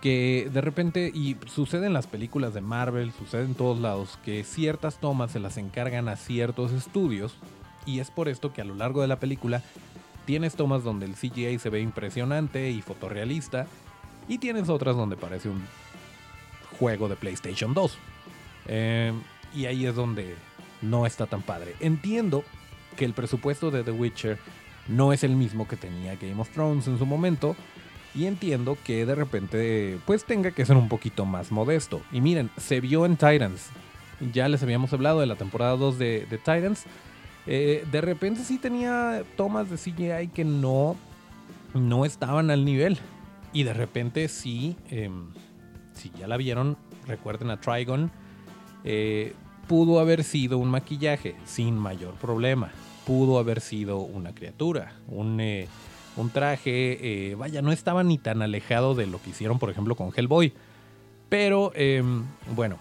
Que 0.00 0.48
de 0.52 0.60
repente, 0.60 1.10
y 1.12 1.36
sucede 1.46 1.86
en 1.86 1.92
las 1.92 2.06
películas 2.06 2.54
de 2.54 2.60
Marvel, 2.60 3.10
sucede 3.18 3.46
en 3.46 3.56
todos 3.56 3.80
lados, 3.80 4.16
que 4.24 4.44
ciertas 4.44 5.00
tomas 5.00 5.32
se 5.32 5.40
las 5.40 5.56
encargan 5.56 6.08
a 6.08 6.14
ciertos 6.14 6.70
estudios. 6.70 7.36
Y 7.84 7.98
es 7.98 8.12
por 8.12 8.28
esto 8.28 8.52
que 8.52 8.60
a 8.60 8.64
lo 8.64 8.76
largo 8.76 9.02
de 9.02 9.08
la 9.08 9.18
película 9.18 9.64
tienes 10.24 10.54
tomas 10.54 10.84
donde 10.84 11.06
el 11.06 11.14
CGI 11.14 11.58
se 11.58 11.68
ve 11.68 11.80
impresionante 11.80 12.70
y 12.70 12.80
fotorrealista 12.80 13.66
y 14.28 14.38
tienes 14.38 14.68
otras 14.68 14.96
donde 14.96 15.16
parece 15.16 15.48
un 15.48 15.62
juego 16.78 17.08
de 17.08 17.16
PlayStation 17.16 17.74
2. 17.74 17.98
Eh, 18.68 19.12
y 19.54 19.66
ahí 19.66 19.86
es 19.86 19.94
donde 19.94 20.34
no 20.82 21.06
está 21.06 21.26
tan 21.26 21.42
padre. 21.42 21.74
Entiendo 21.80 22.44
que 22.96 23.04
el 23.04 23.12
presupuesto 23.12 23.70
de 23.70 23.84
The 23.84 23.92
Witcher 23.92 24.38
no 24.88 25.12
es 25.12 25.24
el 25.24 25.36
mismo 25.36 25.66
que 25.66 25.76
tenía 25.76 26.16
Game 26.16 26.40
of 26.40 26.50
Thrones 26.50 26.86
en 26.86 26.98
su 26.98 27.06
momento. 27.06 27.56
Y 28.14 28.24
entiendo 28.26 28.78
que 28.82 29.04
de 29.04 29.14
repente 29.14 29.98
pues 30.06 30.24
tenga 30.24 30.50
que 30.50 30.64
ser 30.64 30.76
un 30.76 30.88
poquito 30.88 31.26
más 31.26 31.52
modesto. 31.52 32.00
Y 32.12 32.20
miren, 32.20 32.50
se 32.56 32.80
vio 32.80 33.04
en 33.04 33.16
Titans. 33.16 33.68
Ya 34.32 34.48
les 34.48 34.62
habíamos 34.62 34.92
hablado 34.92 35.20
de 35.20 35.26
la 35.26 35.36
temporada 35.36 35.76
2 35.76 35.98
de, 35.98 36.26
Titans. 36.30 36.84
Eh, 37.46 37.84
de 37.92 38.00
repente 38.00 38.42
sí 38.42 38.58
tenía 38.58 39.22
tomas 39.36 39.68
de 39.68 39.76
CGI 39.76 40.28
que 40.28 40.44
no, 40.44 40.96
no 41.74 42.06
estaban 42.06 42.50
al 42.50 42.64
nivel. 42.64 42.98
Y 43.52 43.62
de 43.62 43.72
repente 43.72 44.28
sí, 44.28 44.76
em, 44.90 45.28
si 45.92 46.10
ya 46.18 46.26
la 46.26 46.36
vieron, 46.36 46.76
recuerden 47.06 47.50
a 47.50 47.60
Trigon, 47.60 48.10
eh, 48.84 49.34
pudo 49.66 50.00
haber 50.00 50.24
sido 50.24 50.58
un 50.58 50.68
maquillaje 50.68 51.34
sin 51.44 51.76
mayor 51.76 52.14
problema. 52.14 52.70
Pudo 53.06 53.38
haber 53.38 53.60
sido 53.60 53.98
una 53.98 54.34
criatura, 54.34 54.92
un, 55.08 55.40
eh, 55.40 55.68
un 56.16 56.30
traje, 56.30 57.30
eh, 57.30 57.34
vaya, 57.34 57.62
no 57.62 57.72
estaba 57.72 58.02
ni 58.02 58.18
tan 58.18 58.42
alejado 58.42 58.94
de 58.94 59.06
lo 59.06 59.20
que 59.22 59.30
hicieron, 59.30 59.58
por 59.58 59.70
ejemplo, 59.70 59.94
con 59.94 60.12
Hellboy. 60.14 60.52
Pero, 61.28 61.72
em, 61.74 62.24
bueno, 62.54 62.78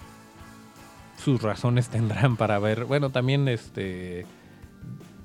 sus 1.23 1.41
razones 1.41 1.89
tendrán 1.89 2.37
para 2.37 2.59
ver, 2.59 2.85
bueno, 2.85 3.11
también 3.11 3.47
este, 3.47 4.25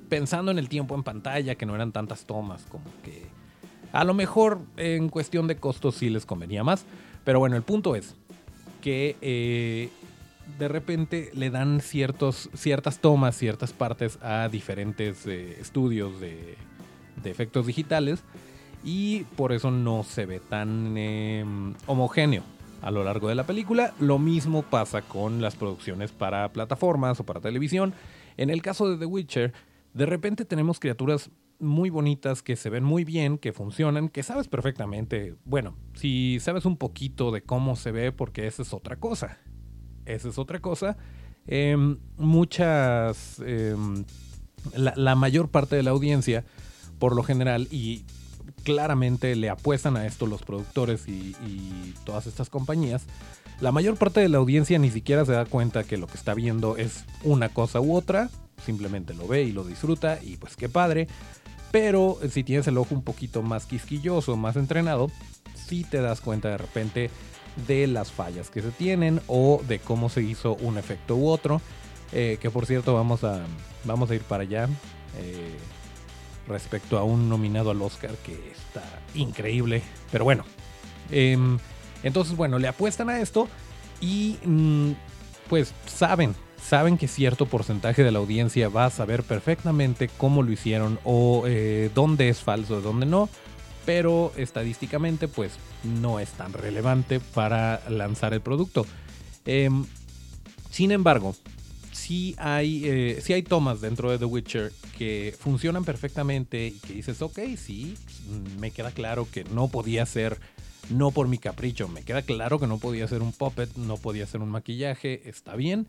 pensando 0.08 0.50
en 0.50 0.58
el 0.58 0.68
tiempo 0.68 0.94
en 0.94 1.02
pantalla, 1.02 1.54
que 1.54 1.66
no 1.66 1.74
eran 1.74 1.92
tantas 1.92 2.24
tomas 2.26 2.64
como 2.66 2.84
que 3.02 3.26
a 3.92 4.04
lo 4.04 4.14
mejor 4.14 4.60
en 4.76 5.08
cuestión 5.08 5.46
de 5.46 5.56
costos 5.56 5.96
sí 5.96 6.10
les 6.10 6.26
convenía 6.26 6.64
más. 6.64 6.84
Pero 7.24 7.38
bueno, 7.38 7.56
el 7.56 7.62
punto 7.62 7.96
es 7.96 8.14
que 8.80 9.16
eh, 9.20 9.90
de 10.58 10.68
repente 10.68 11.30
le 11.34 11.50
dan 11.50 11.80
ciertas 11.80 12.48
tomas, 13.00 13.36
ciertas 13.36 13.72
partes 13.72 14.18
a 14.22 14.48
diferentes 14.48 15.26
eh, 15.26 15.58
estudios 15.60 16.20
de, 16.20 16.56
efectos 17.24 17.66
digitales. 17.66 18.22
Y 18.82 19.24
por 19.36 19.52
eso 19.52 19.70
no 19.70 20.04
se 20.04 20.24
ve 20.24 20.40
tan 20.40 20.96
em, 20.96 21.74
homogéneo 21.86 22.42
a 22.80 22.90
lo 22.90 23.04
largo 23.04 23.28
de 23.28 23.34
la 23.34 23.44
película. 23.44 23.92
Lo 24.00 24.18
mismo 24.18 24.62
pasa 24.62 25.02
con 25.02 25.42
las 25.42 25.54
producciones 25.54 26.12
para 26.12 26.50
plataformas 26.50 27.20
o 27.20 27.24
para 27.24 27.40
televisión. 27.40 27.92
En 28.38 28.48
el 28.48 28.62
caso 28.62 28.88
de 28.88 28.96
The 28.96 29.04
Witcher, 29.04 29.52
de 29.92 30.06
repente 30.06 30.46
tenemos 30.46 30.80
criaturas 30.80 31.30
muy 31.60 31.90
bonitas, 31.90 32.42
que 32.42 32.56
se 32.56 32.70
ven 32.70 32.84
muy 32.84 33.04
bien, 33.04 33.38
que 33.38 33.52
funcionan, 33.52 34.08
que 34.08 34.22
sabes 34.22 34.48
perfectamente. 34.48 35.34
Bueno, 35.44 35.76
si 35.94 36.38
sabes 36.40 36.64
un 36.64 36.76
poquito 36.76 37.30
de 37.30 37.42
cómo 37.42 37.76
se 37.76 37.92
ve, 37.92 38.12
porque 38.12 38.46
esa 38.46 38.62
es 38.62 38.72
otra 38.72 38.96
cosa. 38.96 39.38
Esa 40.06 40.28
es 40.28 40.38
otra 40.38 40.60
cosa. 40.60 40.96
Em, 41.46 41.98
muchas. 42.16 43.40
Em, 43.44 44.04
la, 44.74 45.14
mayor 45.14 45.48
parte 45.48 45.76
de 45.76 45.82
la 45.82 45.90
audiencia, 45.90 46.44
por 46.98 47.14
lo 47.14 47.22
general, 47.22 47.68
y 47.70 48.04
claramente 48.62 49.34
le 49.36 49.48
apuestan 49.48 49.96
a 49.96 50.06
esto 50.06 50.26
los 50.26 50.42
productores 50.42 51.08
y, 51.08 51.34
y 51.46 51.94
todas 52.04 52.26
estas 52.26 52.50
compañías. 52.50 53.06
La 53.60 53.72
mayor 53.72 53.96
parte 53.96 54.20
de 54.20 54.28
la 54.28 54.38
audiencia 54.38 54.78
ni 54.78 54.90
siquiera 54.90 55.24
se 55.24 55.32
da 55.32 55.44
cuenta 55.44 55.84
que 55.84 55.98
lo 55.98 56.06
que 56.06 56.16
está 56.16 56.34
viendo 56.34 56.76
es 56.76 57.04
una 57.24 57.50
cosa 57.50 57.80
u 57.80 57.94
otra, 57.94 58.30
simplemente 58.64 59.14
lo 59.14 59.26
ve 59.26 59.42
y 59.42 59.52
lo 59.52 59.64
disfruta 59.64 60.18
y 60.22 60.36
pues 60.36 60.56
qué 60.56 60.68
padre. 60.68 61.08
Pero 61.70 62.18
si 62.30 62.42
tienes 62.42 62.66
el 62.66 62.78
ojo 62.78 62.94
un 62.94 63.02
poquito 63.02 63.42
más 63.42 63.66
quisquilloso, 63.66 64.36
más 64.36 64.56
entrenado, 64.56 65.10
sí 65.54 65.84
te 65.84 66.00
das 66.00 66.20
cuenta 66.20 66.48
de 66.48 66.58
repente 66.58 67.10
de 67.66 67.86
las 67.86 68.10
fallas 68.10 68.50
que 68.50 68.62
se 68.62 68.70
tienen 68.70 69.20
o 69.26 69.62
de 69.66 69.78
cómo 69.78 70.08
se 70.08 70.22
hizo 70.22 70.54
un 70.56 70.78
efecto 70.78 71.16
u 71.16 71.28
otro. 71.28 71.60
Eh, 72.12 72.38
que 72.40 72.50
por 72.50 72.66
cierto 72.66 72.94
vamos 72.94 73.22
a, 73.22 73.40
vamos 73.84 74.10
a 74.10 74.14
ir 74.14 74.22
para 74.22 74.42
allá. 74.42 74.68
Eh, 75.18 75.56
respecto 76.48 76.98
a 76.98 77.04
un 77.04 77.28
nominado 77.28 77.70
al 77.70 77.80
Oscar 77.80 78.10
que 78.24 78.50
está 78.50 78.82
increíble. 79.14 79.82
Pero 80.10 80.24
bueno. 80.24 80.44
Em, 81.10 81.58
entonces, 82.02 82.36
bueno, 82.36 82.58
le 82.58 82.68
apuestan 82.68 83.08
a 83.10 83.20
esto 83.20 83.48
y 84.00 84.38
mm, 84.44 84.92
pues 85.48 85.74
saben 85.86 86.34
saben 86.62 86.98
que 86.98 87.08
cierto 87.08 87.46
porcentaje 87.46 88.04
de 88.04 88.12
la 88.12 88.18
audiencia 88.18 88.68
va 88.68 88.86
a 88.86 88.90
saber 88.90 89.22
perfectamente 89.22 90.08
cómo 90.16 90.42
lo 90.42 90.52
hicieron 90.52 90.98
o 91.04 91.44
eh, 91.46 91.90
dónde 91.94 92.28
es 92.28 92.38
falso, 92.38 92.80
dónde 92.80 93.06
no. 93.06 93.28
pero 93.86 94.32
estadísticamente 94.36 95.26
pues 95.26 95.52
no 95.82 96.20
es 96.20 96.30
tan 96.30 96.52
relevante 96.52 97.18
para 97.20 97.82
lanzar 97.88 98.34
el 98.34 98.40
producto. 98.40 98.86
Em, 99.46 99.84
sin 100.70 100.92
embargo, 100.92 101.34
sí 101.92 102.34
hay, 102.38 102.82
eh, 102.84 103.22
hay 103.28 103.42
tomas 103.42 103.80
dentro 103.80 104.10
de 104.10 104.18
The 104.18 104.24
Witcher 104.24 104.72
que 104.96 105.34
funcionan 105.38 105.84
perfectamente 105.84 106.68
y 106.68 106.78
que 106.78 106.92
dices, 106.92 107.22
ok, 107.22 107.38
sí, 107.56 107.96
me 108.58 108.70
queda 108.70 108.90
claro 108.90 109.26
que 109.30 109.44
no 109.44 109.68
podía 109.68 110.04
ser, 110.06 110.38
no 110.90 111.10
por 111.10 111.26
mi 111.26 111.38
capricho, 111.38 111.88
me 111.88 112.02
queda 112.02 112.22
claro 112.22 112.58
que 112.60 112.66
no 112.66 112.78
podía 112.78 113.08
ser 113.08 113.22
un 113.22 113.32
puppet, 113.32 113.74
no 113.76 113.96
podía 113.96 114.26
ser 114.26 114.40
un 114.40 114.50
maquillaje, 114.50 115.28
está 115.28 115.56
bien, 115.56 115.86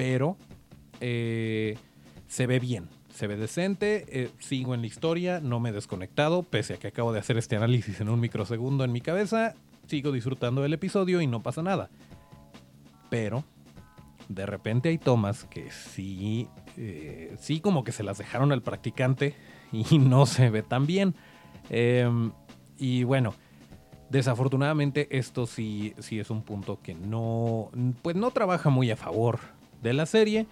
pero 0.00 0.38
eh, 1.02 1.76
se 2.26 2.46
ve 2.46 2.58
bien, 2.58 2.88
se 3.10 3.26
ve 3.26 3.36
decente, 3.36 4.06
eh, 4.08 4.30
sigo 4.38 4.74
en 4.74 4.80
la 4.80 4.86
historia, 4.86 5.40
no 5.40 5.60
me 5.60 5.68
he 5.68 5.72
desconectado, 5.72 6.42
pese 6.42 6.72
a 6.72 6.76
que 6.78 6.86
acabo 6.86 7.12
de 7.12 7.18
hacer 7.18 7.36
este 7.36 7.56
análisis 7.56 8.00
en 8.00 8.08
un 8.08 8.18
microsegundo 8.18 8.82
en 8.82 8.92
mi 8.92 9.02
cabeza, 9.02 9.52
sigo 9.88 10.10
disfrutando 10.10 10.62
del 10.62 10.72
episodio 10.72 11.20
y 11.20 11.26
no 11.26 11.42
pasa 11.42 11.62
nada. 11.62 11.90
Pero 13.10 13.44
de 14.30 14.46
repente 14.46 14.88
hay 14.88 14.96
tomas 14.96 15.44
que 15.44 15.70
sí, 15.70 16.48
eh, 16.78 17.36
sí 17.38 17.60
como 17.60 17.84
que 17.84 17.92
se 17.92 18.02
las 18.02 18.16
dejaron 18.16 18.52
al 18.52 18.62
practicante 18.62 19.34
y 19.70 19.98
no 19.98 20.24
se 20.24 20.48
ve 20.48 20.62
tan 20.62 20.86
bien. 20.86 21.14
Em, 21.68 22.32
y 22.78 23.04
bueno, 23.04 23.34
desafortunadamente 24.08 25.14
esto 25.18 25.46
sí, 25.46 25.92
sí 25.98 26.18
es 26.18 26.30
un 26.30 26.40
punto 26.40 26.80
que 26.82 26.94
no, 26.94 27.70
pues 28.00 28.16
no 28.16 28.30
trabaja 28.30 28.70
muy 28.70 28.90
a 28.90 28.96
favor 28.96 29.59
de 29.82 29.92
la 29.92 30.06
serie. 30.06 30.46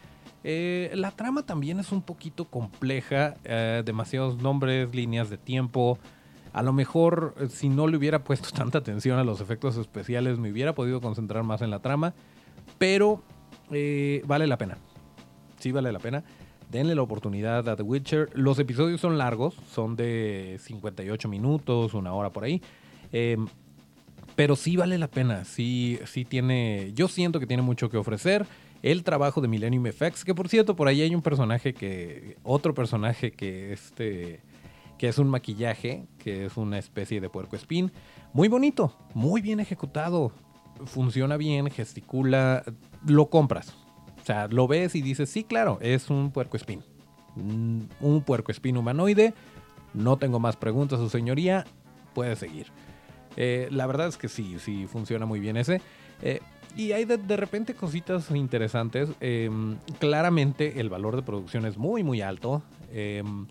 Eh, 0.44 0.90
la 0.94 1.10
trama 1.10 1.42
también 1.42 1.80
es 1.80 1.92
un 1.92 2.02
poquito 2.02 2.44
compleja, 2.44 3.34
eh, 3.44 3.82
demasiados 3.84 4.40
nombres, 4.40 4.94
líneas 4.94 5.30
de 5.30 5.38
tiempo. 5.38 5.98
A 6.52 6.62
lo 6.62 6.72
mejor 6.72 7.34
eh, 7.38 7.48
si 7.48 7.68
no 7.68 7.86
le 7.86 7.96
hubiera 7.96 8.24
puesto 8.24 8.50
tanta 8.50 8.78
atención 8.78 9.18
a 9.18 9.24
los 9.24 9.40
efectos 9.40 9.76
especiales 9.76 10.38
me 10.38 10.50
hubiera 10.50 10.74
podido 10.74 11.00
concentrar 11.00 11.44
más 11.44 11.62
en 11.62 11.70
la 11.70 11.80
trama, 11.80 12.14
pero 12.78 13.22
vale 14.24 14.46
la 14.46 14.56
pena. 14.56 14.78
Sí 15.58 15.72
vale 15.72 15.92
la 15.92 15.98
pena. 15.98 16.24
Denle 16.70 16.94
la 16.94 17.02
oportunidad 17.02 17.68
a 17.68 17.76
The 17.76 17.82
Witcher. 17.82 18.30
Los 18.34 18.58
episodios 18.58 19.00
son 19.00 19.18
largos, 19.18 19.54
son 19.70 19.96
de 19.96 20.58
58 20.60 21.28
minutos, 21.28 21.94
una 21.94 22.12
hora 22.12 22.30
por 22.30 22.44
ahí. 22.44 22.62
Em, 23.10 23.46
pero 24.36 24.54
sí 24.54 24.76
vale 24.76 24.98
la 24.98 25.08
pena, 25.08 25.44
sí, 25.44 25.98
sí 26.06 26.24
tiene, 26.24 26.92
yo 26.94 27.08
siento 27.08 27.40
que 27.40 27.46
tiene 27.46 27.62
mucho 27.62 27.90
que 27.90 27.96
ofrecer 27.96 28.46
el 28.82 29.02
trabajo 29.02 29.40
de 29.40 29.48
Millennium 29.48 29.86
FX, 29.86 30.24
que 30.24 30.34
por 30.34 30.48
cierto, 30.48 30.76
por 30.76 30.88
ahí 30.88 31.02
hay 31.02 31.14
un 31.14 31.22
personaje 31.22 31.74
que, 31.74 32.36
otro 32.42 32.74
personaje 32.74 33.32
que 33.32 33.72
este, 33.72 34.40
que 34.98 35.08
es 35.08 35.18
un 35.18 35.28
maquillaje, 35.28 36.04
que 36.18 36.46
es 36.46 36.56
una 36.56 36.78
especie 36.78 37.20
de 37.20 37.30
puerco 37.30 37.56
espín, 37.56 37.92
muy 38.32 38.48
bonito, 38.48 38.96
muy 39.14 39.40
bien 39.40 39.60
ejecutado, 39.60 40.32
funciona 40.84 41.36
bien, 41.36 41.70
gesticula, 41.70 42.64
lo 43.06 43.30
compras. 43.30 43.74
O 44.20 44.24
sea, 44.24 44.48
lo 44.48 44.68
ves 44.68 44.94
y 44.94 45.02
dices, 45.02 45.30
sí, 45.30 45.44
claro, 45.44 45.78
es 45.80 46.10
un 46.10 46.30
puerco 46.30 46.56
espín. 46.56 46.82
Mm, 47.36 47.82
un 48.00 48.22
puerco 48.22 48.52
espín 48.52 48.76
humanoide. 48.76 49.32
No 49.94 50.18
tengo 50.18 50.38
más 50.38 50.56
preguntas, 50.56 50.98
su 50.98 51.08
señoría. 51.08 51.64
Puede 52.14 52.36
seguir. 52.36 52.66
Eh, 53.36 53.68
la 53.70 53.86
verdad 53.86 54.08
es 54.08 54.18
que 54.18 54.28
sí, 54.28 54.56
sí 54.58 54.86
funciona 54.86 55.24
muy 55.24 55.40
bien 55.40 55.56
ese. 55.56 55.80
Eh, 56.20 56.40
y 56.76 56.92
hay 56.92 57.04
de, 57.04 57.36
repente 57.36 57.74
cositas 57.74 58.30
interesantes. 58.30 59.10
Em, 59.20 59.76
claramente 59.98 60.80
el 60.80 60.88
valor 60.88 61.16
de 61.16 61.22
producción 61.22 61.66
es 61.66 61.76
muy, 61.76 62.02
muy 62.02 62.20
alto. 62.20 62.62
Em, 62.92 63.46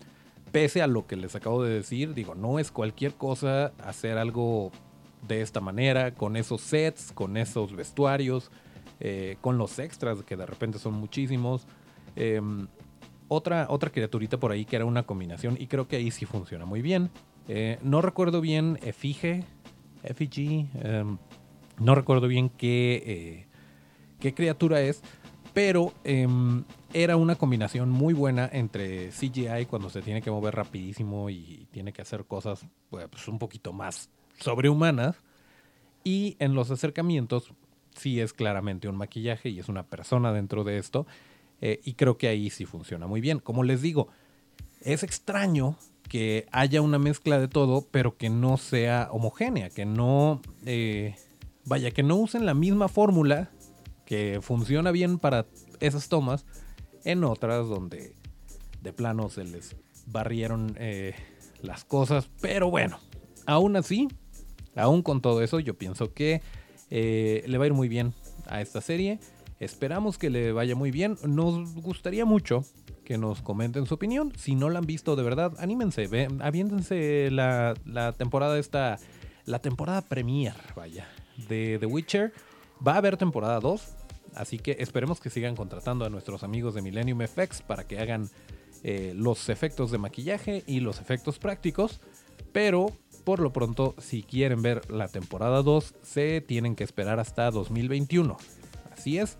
pese 0.52 0.82
a 0.82 0.86
lo 0.86 1.06
que 1.06 1.16
les 1.16 1.34
acabo 1.36 1.62
de 1.62 1.74
decir, 1.74 2.14
digo, 2.14 2.34
no 2.34 2.58
es 2.58 2.70
cualquier 2.70 3.14
cosa 3.14 3.72
hacer 3.84 4.18
algo 4.18 4.72
de 5.26 5.42
esta 5.42 5.60
manera, 5.60 6.14
con 6.14 6.36
esos 6.36 6.60
sets, 6.60 7.12
con 7.12 7.36
esos 7.36 7.74
vestuarios, 7.74 8.50
eh, 9.00 9.36
con 9.40 9.58
los 9.58 9.78
extras 9.78 10.22
que 10.22 10.36
de 10.36 10.46
repente 10.46 10.78
son 10.78 10.94
muchísimos. 10.94 11.66
Em, 12.16 12.68
otra, 13.28 13.66
otra 13.68 13.90
criaturita 13.90 14.38
por 14.38 14.52
ahí 14.52 14.64
que 14.64 14.76
era 14.76 14.84
una 14.84 15.02
combinación 15.02 15.56
y 15.60 15.66
creo 15.66 15.86
que 15.86 15.96
ahí 15.96 16.10
sí 16.10 16.24
funciona 16.24 16.64
muy 16.64 16.82
bien. 16.82 17.10
Eh, 17.46 17.78
no 17.82 18.00
recuerdo 18.00 18.40
bien 18.40 18.78
Efige, 18.82 19.44
Effigy, 20.02 20.68
no 21.80 21.94
recuerdo 21.94 22.28
bien 22.28 22.50
qué, 22.50 23.02
eh, 23.06 23.46
qué 24.20 24.34
criatura 24.34 24.80
es, 24.80 25.02
pero 25.54 25.92
em, 26.04 26.64
era 26.92 27.16
una 27.16 27.34
combinación 27.34 27.90
muy 27.90 28.14
buena 28.14 28.48
entre 28.52 29.10
CGI 29.10 29.66
cuando 29.68 29.90
se 29.90 30.02
tiene 30.02 30.22
que 30.22 30.30
mover 30.30 30.54
rapidísimo 30.54 31.30
y 31.30 31.66
tiene 31.70 31.92
que 31.92 32.02
hacer 32.02 32.24
cosas 32.26 32.64
pues, 32.90 33.28
un 33.28 33.38
poquito 33.38 33.72
más 33.72 34.10
sobrehumanas. 34.38 35.16
Y 36.04 36.36
en 36.38 36.54
los 36.54 36.70
acercamientos 36.70 37.52
sí 37.96 38.20
es 38.20 38.32
claramente 38.32 38.88
un 38.88 38.96
maquillaje 38.96 39.48
y 39.48 39.58
es 39.58 39.68
una 39.68 39.84
persona 39.84 40.32
dentro 40.32 40.64
de 40.64 40.78
esto. 40.78 41.06
Eh, 41.60 41.80
y 41.84 41.94
creo 41.94 42.16
que 42.18 42.28
ahí 42.28 42.50
sí 42.50 42.64
funciona 42.64 43.06
muy 43.06 43.20
bien. 43.20 43.40
Como 43.40 43.64
les 43.64 43.82
digo, 43.82 44.08
es 44.80 45.02
extraño 45.02 45.76
que 46.08 46.46
haya 46.52 46.80
una 46.80 46.98
mezcla 46.98 47.38
de 47.38 47.48
todo, 47.48 47.86
pero 47.90 48.16
que 48.16 48.30
no 48.30 48.56
sea 48.56 49.08
homogénea, 49.10 49.70
que 49.70 49.84
no... 49.84 50.40
Eh, 50.64 51.16
vaya, 51.68 51.90
que 51.90 52.02
no 52.02 52.16
usen 52.16 52.46
la 52.46 52.54
misma 52.54 52.88
fórmula 52.88 53.50
que 54.06 54.40
funciona 54.40 54.90
bien 54.90 55.18
para 55.18 55.46
esas 55.80 56.08
tomas 56.08 56.46
en 57.04 57.24
otras 57.24 57.68
donde 57.68 58.14
de 58.82 58.92
plano 58.92 59.28
se 59.28 59.44
les 59.44 59.76
barrieron 60.06 60.74
eh, 60.78 61.14
las 61.62 61.84
cosas. 61.84 62.30
Pero 62.40 62.70
bueno, 62.70 62.98
aún 63.46 63.76
así, 63.76 64.08
aún 64.74 65.02
con 65.02 65.20
todo 65.20 65.42
eso, 65.42 65.60
yo 65.60 65.74
pienso 65.74 66.14
que 66.14 66.40
eh, 66.90 67.44
le 67.46 67.58
va 67.58 67.64
a 67.64 67.66
ir 67.66 67.74
muy 67.74 67.88
bien 67.88 68.14
a 68.46 68.62
esta 68.62 68.80
serie. 68.80 69.20
Esperamos 69.60 70.16
que 70.16 70.30
le 70.30 70.52
vaya 70.52 70.74
muy 70.74 70.90
bien. 70.90 71.18
Nos 71.26 71.74
gustaría 71.74 72.24
mucho 72.24 72.64
que 73.04 73.18
nos 73.18 73.42
comenten 73.42 73.84
su 73.84 73.94
opinión. 73.94 74.32
Si 74.36 74.54
no 74.54 74.70
la 74.70 74.78
han 74.78 74.86
visto 74.86 75.16
de 75.16 75.22
verdad, 75.22 75.52
anímense, 75.58 76.06
ven, 76.06 76.38
la, 77.36 77.74
la 77.84 78.12
temporada 78.12 78.58
esta, 78.58 78.98
la 79.44 79.58
temporada 79.58 80.00
premier, 80.02 80.54
vaya 80.74 81.06
de 81.48 81.78
The 81.78 81.86
Witcher. 81.86 82.32
Va 82.86 82.94
a 82.94 82.96
haber 82.98 83.16
temporada 83.16 83.60
2, 83.60 83.82
así 84.34 84.58
que 84.58 84.76
esperemos 84.80 85.20
que 85.20 85.30
sigan 85.30 85.56
contratando 85.56 86.04
a 86.04 86.10
nuestros 86.10 86.42
amigos 86.42 86.74
de 86.74 86.82
Millennium 86.82 87.20
FX 87.26 87.62
para 87.62 87.86
que 87.86 87.98
hagan 87.98 88.28
eh, 88.82 89.12
los 89.16 89.48
efectos 89.48 89.90
de 89.90 89.98
maquillaje 89.98 90.62
y 90.66 90.80
los 90.80 91.00
efectos 91.00 91.38
prácticos. 91.38 92.00
Pero 92.52 92.92
por 93.24 93.40
lo 93.40 93.52
pronto, 93.52 93.94
si 93.98 94.22
quieren 94.22 94.62
ver 94.62 94.90
la 94.90 95.08
temporada 95.08 95.62
2, 95.62 95.94
se 96.02 96.40
tienen 96.40 96.74
que 96.74 96.84
esperar 96.84 97.20
hasta 97.20 97.50
2021. 97.50 98.36
Así 98.90 99.18
es, 99.18 99.36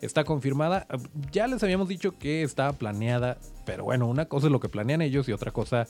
está 0.00 0.24
confirmada. 0.24 0.86
Ya 1.32 1.48
les 1.48 1.62
habíamos 1.62 1.88
dicho 1.88 2.12
que 2.12 2.42
estaba 2.42 2.72
planeada, 2.74 3.38
pero 3.66 3.84
bueno, 3.84 4.06
una 4.06 4.26
cosa 4.26 4.46
es 4.46 4.52
lo 4.52 4.60
que 4.60 4.68
planean 4.68 5.02
ellos 5.02 5.28
y 5.28 5.32
otra 5.32 5.50
cosa 5.50 5.86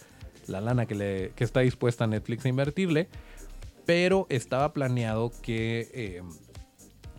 la 0.47 0.61
lana 0.61 0.87
que, 0.87 1.33
está 1.37 1.61
dispuesta 1.61 2.07
Netflix 2.07 2.45
a 2.45 2.49
invertirle 2.49 3.09
pero 3.85 4.27
estaba 4.29 4.73
planeado 4.73 5.33
que, 5.43 5.89
eh, 5.93 6.23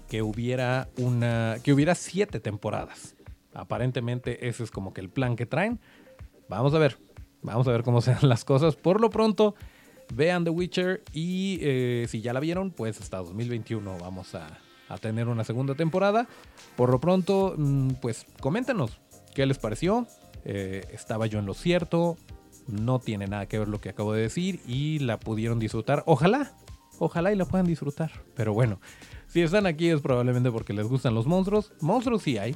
que 0.07 0.21
hubiera 0.21 0.89
una. 0.97 1.57
que 1.63 1.73
hubiera 1.73 1.95
siete 1.95 2.39
temporadas. 2.39 3.15
Aparentemente, 3.53 4.47
ese 4.47 4.63
es 4.63 4.71
como 4.71 4.93
que 4.93 5.01
el 5.01 5.09
plan 5.09 5.35
que 5.35 5.45
traen. 5.45 5.79
Vamos 6.49 6.73
a 6.73 6.79
ver. 6.79 6.97
Vamos 7.41 7.67
a 7.67 7.71
ver 7.71 7.83
cómo 7.83 8.01
sean 8.01 8.27
las 8.27 8.43
cosas. 8.43 8.75
Por 8.75 9.01
lo 9.01 9.09
pronto, 9.09 9.55
vean 10.13 10.43
The 10.43 10.49
Witcher. 10.49 11.03
Y 11.13 11.59
eh, 11.61 12.05
si 12.09 12.21
ya 12.21 12.33
la 12.33 12.39
vieron, 12.39 12.71
pues 12.71 12.99
hasta 12.99 13.17
2021 13.17 13.97
vamos 13.99 14.35
a, 14.35 14.59
tener 15.01 15.27
una 15.27 15.43
segunda 15.43 15.75
temporada. 15.75 16.27
Por 16.75 16.89
lo 16.89 16.99
pronto, 16.99 17.55
mm, 17.57 17.91
pues 18.01 18.25
coméntenos 18.39 18.99
qué 19.33 19.45
les 19.45 19.57
pareció. 19.57 20.07
Eh, 20.43 20.85
estaba 20.91 21.25
yo 21.25 21.39
en 21.39 21.45
lo 21.45 21.55
cierto 21.55 22.17
no 22.67 22.99
tiene 22.99 23.27
nada 23.27 23.47
que 23.47 23.59
ver 23.59 23.67
lo 23.67 23.79
que 23.79 23.89
acabo 23.89 24.13
de 24.13 24.21
decir 24.21 24.61
y 24.67 24.99
la 24.99 25.19
pudieron 25.19 25.59
disfrutar. 25.59 26.03
Ojalá, 26.05 26.53
ojalá 26.99 27.31
y 27.31 27.35
la 27.35 27.45
puedan 27.45 27.67
disfrutar. 27.67 28.11
Pero 28.35 28.53
bueno, 28.53 28.79
si 29.27 29.41
están 29.41 29.65
aquí 29.65 29.89
es 29.89 30.01
probablemente 30.01 30.51
porque 30.51 30.73
les 30.73 30.87
gustan 30.87 31.13
los 31.13 31.27
monstruos. 31.27 31.73
Monstruos 31.81 32.23
sí 32.23 32.37
hay. 32.37 32.55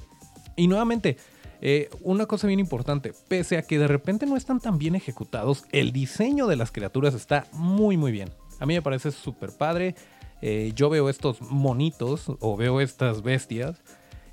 Y 0.56 0.67
nuevamente, 0.67 1.17
eh, 1.62 1.89
una 2.02 2.26
cosa 2.26 2.48
bien 2.48 2.60
importante, 2.60 3.13
pese 3.28 3.58
a 3.58 3.63
que 3.63 3.80
de 3.80 3.88
repente 3.88 4.26
no 4.26 4.38
están 4.38 4.60
tan 4.60 4.78
bien 4.78 4.95
ejecutados, 4.95 5.65
el 5.72 5.91
diseño 5.91 6.48
de 6.48 6.56
las 6.56 6.72
criaturas 6.72 7.13
está 7.13 7.48
muy 7.54 7.98
muy 7.98 8.12
bien. 8.12 8.30
A 8.60 8.65
mí 8.65 8.74
me 8.74 8.82
parece 8.82 9.12
súper 9.12 9.52
padre. 9.52 9.95
Eh, 10.41 10.72
yo 10.76 10.89
veo 10.89 11.10
estos 11.10 11.41
monitos 11.41 12.32
o 12.39 12.56
veo 12.56 12.80
estas 12.80 13.24
bestias 13.24 13.82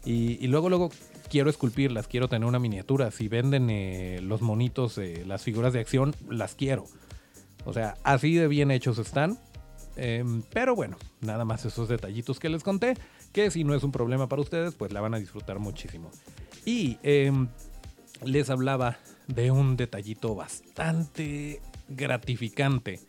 y, 0.04 0.38
y 0.44 0.46
luego 0.46 0.68
luego 0.68 0.90
quiero 1.28 1.50
esculpirlas, 1.50 2.08
quiero 2.08 2.28
tener 2.28 2.48
una 2.48 2.58
miniatura. 2.58 3.10
Si 3.10 3.28
venden 3.28 3.70
eh, 3.70 4.20
los 4.22 4.42
monitos, 4.42 5.00
las 5.26 5.42
figuras 5.42 5.72
de 5.72 5.80
acción, 5.80 6.14
las 6.28 6.54
quiero. 6.54 6.84
O 7.64 7.72
sea, 7.72 7.96
así 8.04 8.34
de 8.34 8.48
bien 8.48 8.70
hechos 8.70 8.98
están. 8.98 9.38
Em, 9.96 10.42
pero 10.52 10.76
bueno, 10.76 10.96
nada 11.20 11.44
más 11.44 11.64
esos 11.64 11.88
detallitos 11.88 12.38
que 12.38 12.48
les 12.48 12.62
conté, 12.62 12.94
que 13.32 13.50
si 13.50 13.64
no 13.64 13.74
es 13.74 13.82
un 13.82 13.92
problema 13.92 14.28
para 14.28 14.42
ustedes, 14.42 14.74
pues 14.74 14.92
la 14.92 15.00
van 15.00 15.14
a 15.14 15.18
disfrutar 15.18 15.58
muchísimo. 15.58 16.10
Y 16.64 16.98
em, 17.02 17.48
les 18.24 18.50
hablaba 18.50 18.98
de 19.26 19.50
un 19.50 19.76
detallito 19.76 20.34
bastante 20.34 21.60
gratificante 21.88 23.00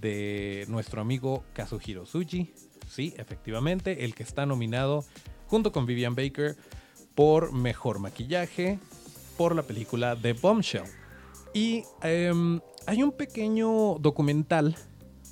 de 0.00 0.64
nuestro 0.68 1.00
amigo 1.00 1.44
Kazuhiro 1.52 2.04
Tsuji. 2.04 2.52
Sí, 2.88 3.14
efectivamente, 3.18 4.04
el 4.04 4.14
que 4.14 4.22
está 4.22 4.46
nominado 4.46 5.04
junto 5.48 5.72
con 5.72 5.86
Vivian 5.86 6.14
Baker 6.14 6.56
por 7.16 7.52
mejor 7.52 7.98
maquillaje 7.98 8.78
por 9.36 9.56
la 9.56 9.64
película 9.64 10.14
The 10.14 10.34
Bombshell. 10.34 10.84
Y 11.52 11.82
em, 12.02 12.60
hay 12.86 13.02
un 13.02 13.10
pequeño 13.10 13.96
documental, 13.98 14.76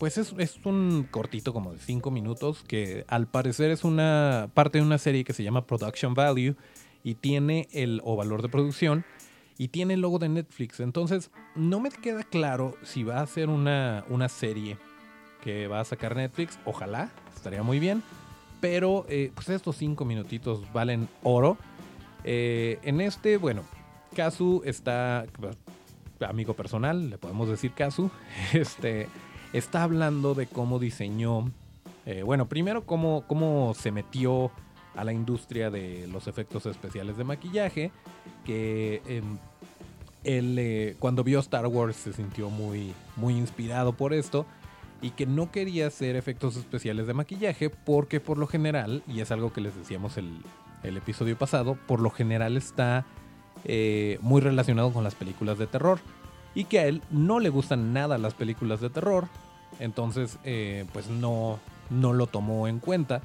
pues 0.01 0.19
es, 0.19 0.35
es 0.39 0.59
un 0.65 1.07
cortito 1.11 1.53
como 1.53 1.73
de 1.73 1.79
5 1.79 2.11
minutos, 2.11 2.65
que 2.67 3.05
al 3.07 3.29
parecer 3.29 3.71
es 3.71 3.85
una 3.85 4.51
parte 4.55 4.79
de 4.79 4.85
una 4.85 4.99
serie 4.99 5.23
que 5.23 5.33
se 5.33 5.45
llama 5.45 5.67
Production 5.67 6.15
Value 6.15 6.57
y 7.05 7.15
tiene 7.15 7.69
el, 7.73 8.01
o 8.05 8.17
valor 8.17 8.43
de 8.43 8.49
producción, 8.49 9.05
y 9.59 9.69
tiene 9.69 9.95
el 9.95 10.01
logo 10.01 10.19
de 10.19 10.29
Netflix. 10.29 10.81
Entonces, 10.81 11.31
no 11.55 11.79
me 11.79 11.91
queda 11.91 12.23
claro 12.25 12.77
si 12.83 13.05
va 13.05 13.21
a 13.21 13.27
ser 13.27 13.49
una, 13.49 14.05
una 14.09 14.29
serie 14.29 14.79
que 15.43 15.69
va 15.69 15.81
a 15.81 15.85
sacar 15.85 16.17
Netflix. 16.17 16.59
Ojalá, 16.65 17.13
estaría 17.37 17.63
muy 17.63 17.79
bien. 17.79 18.03
Pero, 18.61 19.05
eh, 19.09 19.31
pues 19.35 19.51
estos 19.51 19.77
cinco 19.77 20.05
minutitos 20.05 20.73
valen 20.73 21.09
oro. 21.23 21.59
Eh, 22.25 22.79
en 22.83 23.01
este, 23.01 23.37
bueno, 23.37 23.63
Kazu 24.15 24.63
está, 24.65 25.27
pues, 25.39 25.57
amigo 26.21 26.55
personal, 26.55 27.11
le 27.11 27.19
podemos 27.19 27.49
decir 27.49 27.73
Kazu, 27.73 28.11
este, 28.53 29.09
está 29.53 29.83
hablando 29.83 30.35
de 30.35 30.47
cómo 30.47 30.79
diseñó, 30.79 31.51
eh, 32.07 32.23
bueno, 32.23 32.49
primero 32.49 32.85
cómo, 32.87 33.25
cómo 33.27 33.75
se 33.75 33.93
metió 33.93 34.51
a 34.97 35.05
la 35.05 35.13
industria 35.13 35.71
de 35.71 36.07
los 36.07 36.27
efectos 36.29 36.67
especiales 36.67 37.17
de 37.17 37.25
maquillaje, 37.25 37.91
que 38.45 39.03
em, 39.07 39.39
él 40.23 40.57
eh, 40.59 40.97
cuando 40.99 41.25
vio 41.25 41.41
Star 41.41 41.67
Wars 41.67 41.97
se 41.97 42.13
sintió 42.13 42.49
muy, 42.49 42.95
muy 43.17 43.37
inspirado 43.37 43.93
por 43.93 44.15
esto 44.15 44.47
y 45.03 45.11
que 45.11 45.27
no 45.27 45.51
quería 45.51 45.89
hacer 45.89 46.17
efectos 46.17 46.57
especiales 46.57 47.07
de 47.07 47.15
maquillaje 47.15 47.71
porque 47.71 48.21
por 48.21 48.39
lo 48.39 48.47
general, 48.47 49.03
y 49.07 49.21
es 49.21 49.31
algo 49.33 49.53
que 49.53 49.61
les 49.61 49.77
decíamos 49.77 50.17
el, 50.17 50.31
el 50.85 50.97
episodio 50.97 51.37
pasado, 51.37 51.77
por 51.87 52.01
lo 52.01 52.11
general 52.11 52.57
está 52.57 53.05
eh, 53.65 54.19
muy 54.21 54.41
relacionado 54.41 54.93
con 54.93 55.05
las 55.05 55.15
películas 55.15 55.59
de 55.59 55.67
terror 55.67 55.99
y 56.55 56.65
que 56.65 56.79
a 56.79 56.87
él 56.87 57.03
no 57.11 57.41
le 57.41 57.49
gustan 57.49 57.93
nada 57.93 58.19
las 58.19 58.35
películas 58.35 58.81
de 58.81 58.91
terror, 58.91 59.27
entonces 59.81 60.39
eh, 60.45 60.85
pues 60.93 61.09
no, 61.09 61.59
no 61.91 62.13
lo 62.13 62.27
tomó 62.27 62.69
en 62.69 62.79
cuenta, 62.79 63.23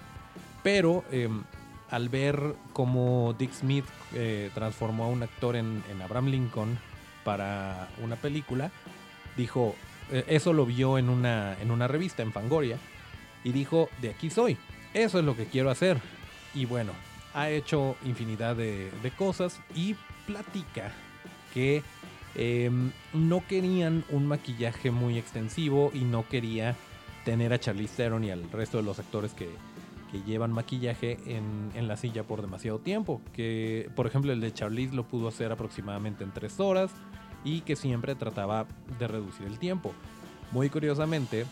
pero 0.63 1.03
em, 1.11 1.43
al 1.91 2.09
ver 2.09 2.55
cómo 2.73 3.35
Dick 3.37 3.51
Smith 3.51 3.85
eh, 4.13 4.49
transformó 4.53 5.03
a 5.05 5.07
un 5.07 5.23
actor 5.23 5.55
en, 5.55 5.83
Abraham 6.03 6.27
Lincoln 6.27 6.79
para 7.23 7.89
una 8.01 8.15
película, 8.15 8.71
dijo, 9.35 9.75
eso 10.27 10.53
lo 10.53 10.65
vio 10.65 10.97
en 10.97 11.07
una, 11.09 11.55
en 11.61 11.69
una 11.69 11.87
revista, 11.87 12.23
en 12.23 12.31
Fangoria, 12.31 12.77
y 13.43 13.51
dijo, 13.51 13.89
de 14.01 14.09
aquí 14.09 14.29
soy, 14.29 14.57
eso 14.93 15.19
es 15.19 15.25
lo 15.25 15.35
que 15.35 15.45
quiero 15.45 15.69
hacer. 15.69 15.99
Y 16.55 16.65
bueno, 16.65 16.93
ha 17.33 17.49
hecho 17.49 17.95
infinidad 18.05 18.55
de, 18.55 18.91
cosas 19.17 19.59
y 19.75 19.95
platica 20.25 20.91
que 21.53 21.83
em, 22.35 22.91
no 23.13 23.45
querían 23.47 24.03
un 24.09 24.27
maquillaje 24.27 24.91
muy 24.91 25.17
extensivo 25.17 25.91
y 25.93 25.99
no 25.99 26.27
quería 26.27 26.75
tener 27.25 27.53
a 27.53 27.59
Charlize 27.59 27.95
Theron 27.95 28.23
y 28.23 28.31
al 28.31 28.49
resto 28.51 28.77
de 28.77 28.83
los 28.83 28.99
actores 28.99 29.33
que, 29.33 29.49
que 30.11 30.21
llevan 30.23 30.51
maquillaje 30.51 31.17
en, 31.25 31.87
la 31.87 31.97
silla 31.97 32.23
por 32.23 32.41
demasiado 32.41 32.79
tiempo. 32.79 33.21
Que, 33.33 33.89
por 33.95 34.07
ejemplo, 34.07 34.31
el 34.31 34.41
de 34.41 34.53
Charlize 34.53 34.95
lo 34.95 35.07
pudo 35.07 35.27
hacer 35.27 35.51
aproximadamente 35.51 36.23
en 36.23 36.31
tres 36.31 36.59
horas 36.59 36.91
y 37.43 37.61
que 37.61 37.75
siempre 37.75 38.15
trataba 38.15 38.65
de 38.97 39.07
reducir 39.07 39.47
el 39.47 39.59
tiempo. 39.59 39.93
Muy 40.51 40.69
curiosamente, 40.69 41.45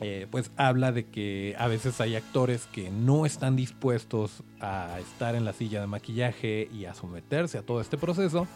eh, 0.00 0.26
pues 0.30 0.50
habla 0.56 0.92
de 0.92 1.06
que 1.06 1.54
a 1.58 1.66
veces 1.68 2.00
hay 2.00 2.16
actores 2.16 2.66
que 2.66 2.90
no 2.90 3.26
están 3.26 3.56
dispuestos 3.56 4.42
a 4.60 4.98
estar 5.00 5.34
en 5.34 5.44
la 5.44 5.52
silla 5.52 5.80
de 5.80 5.86
maquillaje 5.86 6.68
y 6.72 6.84
a 6.84 6.94
someterse 6.94 7.58
a 7.58 7.62
todo 7.62 7.80
este 7.80 7.98
proceso. 7.98 8.46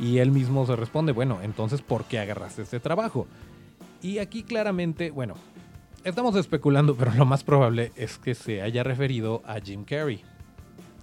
Y 0.00 0.18
él 0.18 0.30
mismo 0.30 0.64
se 0.66 0.76
responde, 0.76 1.12
bueno, 1.12 1.40
entonces, 1.42 1.82
¿por 1.82 2.04
qué 2.04 2.20
agarraste 2.20 2.62
este 2.62 2.78
trabajo? 2.78 3.26
Y 4.00 4.18
aquí 4.18 4.44
claramente, 4.44 5.10
bueno, 5.10 5.34
Estamos 6.04 6.36
especulando, 6.36 6.94
pero 6.94 7.12
lo 7.12 7.26
más 7.26 7.42
probable 7.42 7.92
es 7.96 8.18
que 8.18 8.34
se 8.34 8.62
haya 8.62 8.82
referido 8.82 9.42
a 9.44 9.60
Jim 9.60 9.84
Carrey. 9.84 10.22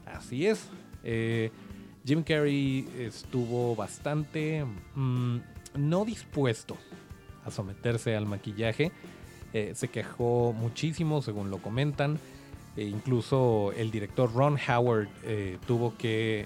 Así 0.06 0.48
es. 0.48 0.70
Eh, 1.04 1.52
Jim 2.06 2.24
Carrey 2.24 2.88
estuvo 2.98 3.76
bastante 3.76 4.66
mm, 4.96 5.38
no 5.76 6.06
dispuesto 6.06 6.78
a 7.44 7.52
someterse 7.52 8.16
al 8.16 8.26
maquillaje. 8.26 8.92
Eh, 9.56 9.72
se 9.74 9.88
quejó 9.88 10.52
muchísimo, 10.52 11.22
según 11.22 11.50
lo 11.50 11.60
comentan. 11.60 12.20
E 12.76 12.84
incluso 12.84 13.72
el 13.78 13.89
director 13.89 14.34
Ron 14.34 14.58
Howard 14.68 15.08
eh, 15.24 15.58
tuvo 15.65 15.96
que 15.98 16.46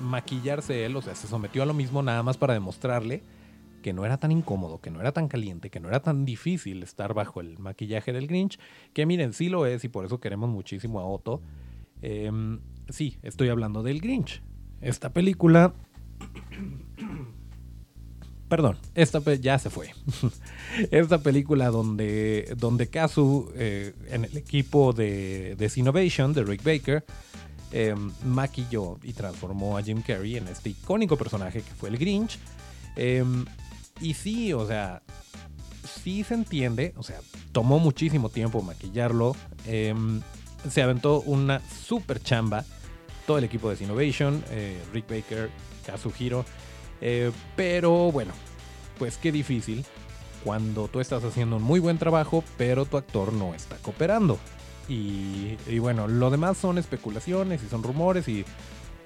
maquillarse 0.00 0.84
él, 0.84 0.96
o 0.96 1.02
sea, 1.02 1.14
se 1.14 1.28
sometió 1.28 1.62
a 1.62 1.66
lo 1.66 1.72
mismo 1.72 2.02
nada 2.02 2.24
más 2.24 2.36
para 2.36 2.52
demostrarle 2.52 3.22
que 3.80 3.92
no 3.92 4.04
era 4.04 4.16
tan 4.16 4.32
incómodo, 4.32 4.80
que 4.80 4.90
no 4.90 5.00
era 5.00 5.12
tan 5.12 5.28
caliente, 5.28 5.70
que 5.70 5.78
no 5.78 5.86
era 5.86 6.00
tan 6.00 6.24
difícil 6.24 6.82
estar 6.82 7.14
bajo 7.14 7.40
el 7.40 7.60
maquillaje 7.60 8.12
del 8.12 8.26
Grinch, 8.26 8.58
que 8.92 9.06
miren, 9.06 9.32
sí 9.32 9.48
lo 9.48 9.64
es 9.64 9.84
y 9.84 9.88
por 9.88 10.04
eso 10.04 10.18
queremos 10.18 10.50
muchísimo 10.50 10.98
a 10.98 11.06
Otto. 11.06 11.40
Em, 12.02 12.58
sí, 12.88 13.16
estoy 13.22 13.48
hablando 13.48 13.84
del 13.84 14.00
Grinch. 14.00 14.42
Esta 14.80 15.12
película... 15.12 15.72
Perdón, 18.48 18.78
esta 18.94 19.20
ya 19.34 19.58
se 19.58 19.70
fue. 19.70 19.92
esta 20.90 21.18
película 21.18 21.70
donde, 21.70 22.54
donde 22.56 22.88
Kazu, 22.88 23.50
eh, 23.56 23.92
en 24.08 24.24
el 24.24 24.36
equipo 24.36 24.92
de, 24.92 25.56
de 25.56 25.72
Innovation, 25.74 26.32
de 26.32 26.44
Rick 26.44 26.62
Baker, 26.62 27.04
em, 27.72 28.12
maquilló 28.24 28.98
y 29.02 29.14
transformó 29.14 29.76
a 29.76 29.82
Jim 29.82 30.00
Carrey 30.00 30.36
en 30.36 30.46
este 30.46 30.70
icónico 30.70 31.16
personaje 31.16 31.62
que 31.62 31.74
fue 31.74 31.88
el 31.88 31.98
Grinch. 31.98 32.38
Em, 32.94 33.44
y 34.00 34.14
sí, 34.14 34.52
o 34.52 34.64
sea, 34.64 35.02
sí 36.04 36.22
se 36.22 36.34
entiende, 36.34 36.94
o 36.96 37.02
sea, 37.02 37.20
tomó 37.50 37.80
muchísimo 37.80 38.28
tiempo 38.28 38.62
maquillarlo. 38.62 39.34
Em, 39.66 40.20
se 40.70 40.82
aventó 40.82 41.20
una 41.22 41.60
super 41.68 42.22
chamba. 42.22 42.64
Todo 43.26 43.38
el 43.38 43.44
equipo 43.44 43.74
de 43.74 43.82
Innovation, 43.82 44.44
eh, 44.50 44.80
Rick 44.92 45.08
Baker, 45.08 45.50
Kazuhiro. 45.84 46.44
Eh, 47.00 47.32
pero 47.56 48.10
bueno, 48.12 48.32
pues 48.98 49.18
qué 49.18 49.32
difícil 49.32 49.84
cuando 50.44 50.88
tú 50.88 51.00
estás 51.00 51.24
haciendo 51.24 51.56
un 51.56 51.62
muy 51.62 51.80
buen 51.80 51.98
trabajo, 51.98 52.44
pero 52.56 52.84
tu 52.84 52.96
actor 52.96 53.32
no 53.32 53.54
está 53.54 53.76
cooperando. 53.78 54.38
Y, 54.88 55.56
bueno, 55.80 56.06
lo 56.06 56.30
demás 56.30 56.58
son 56.58 56.78
especulaciones 56.78 57.60
y 57.64 57.68
son 57.68 57.82
rumores 57.82 58.28
y 58.28 58.44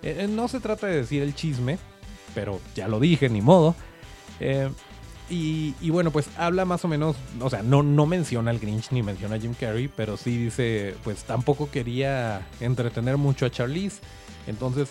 eh, 0.03 0.29
no 0.29 0.49
se 0.49 0.61
trata 0.61 0.87
de 0.87 0.97
decir 0.97 1.23
el 1.23 1.35
chisme, 1.35 1.79
pero 2.35 2.61
ya 2.75 2.87
lo 2.89 3.01
dije, 3.01 3.31
ni 3.31 3.41
modo. 3.41 3.75
Eh, 4.41 4.69
y, 5.31 5.91
bueno, 5.91 6.11
pues 6.11 6.29
habla 6.37 6.65
más 6.65 6.85
o 6.85 6.89
menos, 6.89 7.17
o 7.41 7.49
sea, 7.49 7.63
no, 7.63 7.83
no 7.85 8.05
menciona 8.05 8.51
al 8.51 8.59
Grinch 8.59 8.91
ni 8.91 9.03
menciona 9.03 9.37
a 9.37 9.39
Jim 9.39 9.55
Carrey, 9.59 9.89
pero 9.89 10.17
sí 10.17 10.37
dice, 10.37 10.97
pues 11.05 11.23
tampoco 11.23 11.71
quería 11.71 12.47
entretener 12.61 13.17
mucho 13.17 13.47
a 13.47 13.51
Charlize. 13.51 14.01
Entonces, 14.47 14.91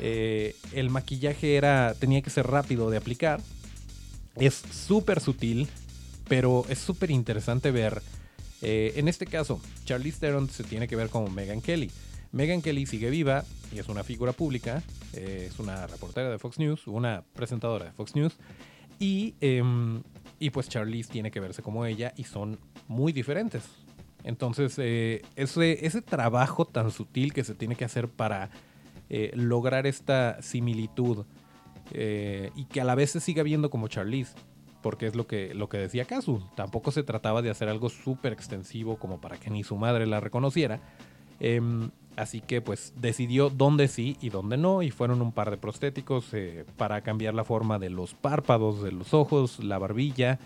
eh, 0.00 0.56
el 0.72 0.90
maquillaje 0.90 1.56
era, 1.56 1.94
tenía 1.94 2.22
que 2.22 2.30
ser 2.30 2.46
rápido 2.46 2.90
de 2.90 2.96
aplicar. 2.96 3.40
Es 4.36 4.54
súper 4.54 5.20
sutil, 5.20 5.68
pero 6.28 6.64
es 6.68 6.78
súper 6.78 7.10
interesante 7.10 7.70
ver. 7.70 8.02
Eh, 8.62 8.92
en 8.96 9.08
este 9.08 9.26
caso, 9.26 9.60
Charlize 9.84 10.20
Theron 10.20 10.48
se 10.48 10.64
tiene 10.64 10.88
que 10.88 10.96
ver 10.96 11.08
como 11.08 11.28
Megan 11.28 11.60
Kelly. 11.60 11.90
Megan 12.32 12.62
Kelly 12.62 12.86
sigue 12.86 13.10
viva 13.10 13.44
y 13.74 13.78
es 13.78 13.88
una 13.88 14.04
figura 14.04 14.32
pública, 14.32 14.82
es 15.12 15.58
una 15.58 15.86
reportera 15.86 16.28
de 16.28 16.38
Fox 16.38 16.58
News, 16.58 16.86
una 16.86 17.24
presentadora 17.34 17.86
de 17.86 17.92
Fox 17.92 18.14
News. 18.14 18.34
Y, 18.98 19.34
em, 19.40 20.02
y 20.38 20.50
pues 20.50 20.68
Charlize 20.68 21.10
tiene 21.10 21.30
que 21.30 21.40
verse 21.40 21.62
como 21.62 21.86
ella 21.86 22.12
y 22.16 22.24
son 22.24 22.58
muy 22.88 23.12
diferentes. 23.12 23.64
Entonces, 24.24 24.74
eh, 24.78 25.22
ese, 25.36 25.86
ese 25.86 26.02
trabajo 26.02 26.66
tan 26.66 26.90
sutil 26.90 27.32
que 27.32 27.44
se 27.44 27.54
tiene 27.54 27.76
que 27.76 27.84
hacer 27.84 28.08
para 28.08 28.50
eh, 29.08 29.30
lograr 29.34 29.86
esta 29.86 30.42
similitud 30.42 31.24
eh, 31.92 32.50
y 32.56 32.64
que 32.64 32.80
a 32.80 32.84
la 32.84 32.94
vez 32.94 33.12
se 33.12 33.20
siga 33.20 33.42
viendo 33.42 33.70
como 33.70 33.88
Charlize, 33.88 34.34
porque 34.82 35.06
es 35.06 35.14
lo 35.14 35.26
que, 35.26 35.54
lo 35.54 35.68
que 35.68 35.78
decía 35.78 36.04
Kazu. 36.04 36.42
Tampoco 36.56 36.90
se 36.90 37.02
trataba 37.02 37.42
de 37.42 37.50
hacer 37.50 37.68
algo 37.68 37.88
súper 37.88 38.32
extensivo 38.32 38.98
como 38.98 39.20
para 39.20 39.36
que 39.38 39.50
ni 39.50 39.62
su 39.64 39.76
madre 39.76 40.06
la 40.06 40.20
reconociera. 40.20 40.80
Em, 41.40 41.90
Así 42.16 42.40
que 42.40 42.62
pues 42.62 42.94
decidió 42.96 43.50
dónde 43.50 43.88
sí 43.88 44.16
y 44.22 44.30
dónde 44.30 44.56
no 44.56 44.80
y 44.80 44.90
fueron 44.90 45.20
un 45.20 45.32
par 45.32 45.50
de 45.50 45.58
prostéticos 45.58 46.32
eh, 46.32 46.64
para 46.78 47.02
cambiar 47.02 47.34
la 47.34 47.44
forma 47.44 47.78
de 47.78 47.90
los 47.90 48.14
párpados, 48.14 48.82
de 48.82 48.90
los 48.90 49.12
ojos, 49.12 49.62
la 49.62 49.76
barbilla, 49.76 50.38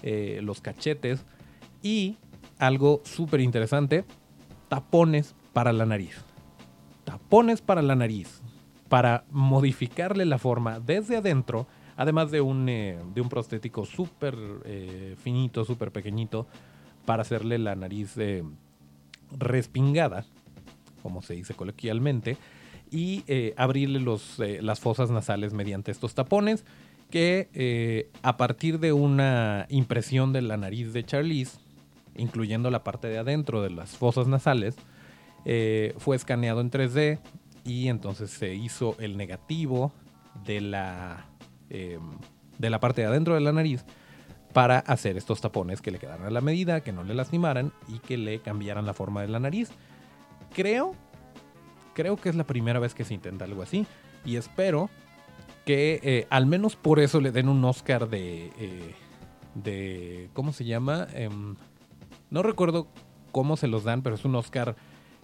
los 0.00 0.60
cachetes 0.60 1.26
y 1.82 2.18
algo 2.58 3.00
súper 3.04 3.40
interesante, 3.40 4.04
tapones 4.68 5.34
para 5.52 5.72
la 5.72 5.86
nariz. 5.86 6.27
Tapones 7.08 7.60
para 7.60 7.82
la 7.82 7.94
nariz 7.94 8.40
para 8.88 9.24
modificarle 9.30 10.24
la 10.24 10.38
forma 10.38 10.80
desde 10.80 11.16
adentro 11.16 11.66
Además 11.98 12.30
de 12.30 12.40
un, 12.40 12.68
eh, 12.68 12.96
de 13.12 13.20
un 13.20 13.28
prostético 13.28 13.84
súper 13.84 14.38
eh, 14.64 15.16
finito, 15.20 15.64
súper 15.64 15.90
pequeñito, 15.90 16.46
para 17.04 17.22
hacerle 17.22 17.58
la 17.58 17.74
nariz 17.74 18.16
eh, 18.18 18.44
respingada, 19.36 20.24
como 21.02 21.22
se 21.22 21.34
dice 21.34 21.54
coloquialmente, 21.54 22.36
y 22.92 23.24
abrirle 23.56 23.98
los, 23.98 24.38
las 24.38 24.78
fosas 24.78 25.10
nasales 25.10 25.52
mediante 25.52 25.90
estos 25.90 26.14
tapones, 26.14 26.64
que 27.10 28.08
a 28.22 28.36
partir 28.36 28.78
de 28.78 28.92
una 28.92 29.66
impresión 29.68 30.32
de 30.32 30.40
la 30.40 30.56
nariz 30.56 30.92
de 30.92 31.04
Charlize, 31.04 31.58
incluyendo 32.16 32.70
la 32.70 32.84
parte 32.84 33.08
de 33.08 33.18
adentro 33.18 33.60
de 33.60 33.70
las 33.70 33.90
fosas 33.90 34.26
nasales, 34.28 34.76
fue 35.98 36.16
escaneado 36.16 36.60
en 36.60 36.70
3D 36.70 37.18
y 37.64 37.88
entonces 37.88 38.30
se 38.30 38.54
hizo 38.54 38.96
el 38.98 39.16
negativo 39.16 39.92
de 40.44 40.60
la, 40.60 41.26
em, 41.70 42.18
de 42.58 42.70
la 42.70 42.80
parte 42.80 43.02
de 43.02 43.08
adentro 43.08 43.34
de 43.34 43.40
la 43.40 43.52
nariz 43.52 43.84
para 44.52 44.78
hacer 44.78 45.16
estos 45.16 45.40
tapones 45.40 45.82
que 45.82 45.90
le 45.90 45.98
quedaran 45.98 46.26
a 46.26 46.30
la 46.30 46.40
medida, 46.40 46.80
que 46.80 46.92
no 46.92 47.04
le 47.04 47.14
lastimaran 47.14 47.72
y 47.86 47.98
que 47.98 48.16
le 48.16 48.40
cambiaran 48.40 48.86
la 48.86 48.94
forma 48.94 49.20
de 49.20 49.28
la 49.28 49.38
nariz. 49.38 49.70
Creo, 50.54 50.94
creo 51.94 52.16
que 52.16 52.30
es 52.30 52.34
la 52.34 52.44
primera 52.44 52.78
vez 52.78 52.94
que 52.94 53.04
se 53.04 53.14
intenta 53.14 53.44
algo 53.44 53.62
así 53.62 53.86
y 54.24 54.36
espero 54.36 54.88
que 55.66 56.00
eh, 56.02 56.26
al 56.30 56.46
menos 56.46 56.76
por 56.76 56.98
eso 56.98 57.20
le 57.20 57.30
den 57.30 57.48
un 57.48 57.62
Oscar 57.64 58.08
de, 58.08 58.46
eh, 58.58 58.94
de 59.54 60.30
¿cómo 60.32 60.52
se 60.52 60.64
llama? 60.64 61.06
Em, 61.12 61.56
no 62.30 62.42
recuerdo 62.42 62.88
cómo 63.32 63.58
se 63.58 63.68
los 63.68 63.84
dan, 63.84 64.02
pero 64.02 64.16
es 64.16 64.24
un 64.24 64.34
Oscar 64.34 64.76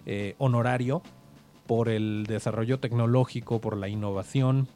eh, 0.05 0.35
honorario 0.37 1.01
por 1.65 1.89
el 1.89 2.25
desarrollo 2.27 2.79
tecnológico, 2.79 3.59
por 3.59 3.75
la 3.75 3.89
innovación 3.89 4.67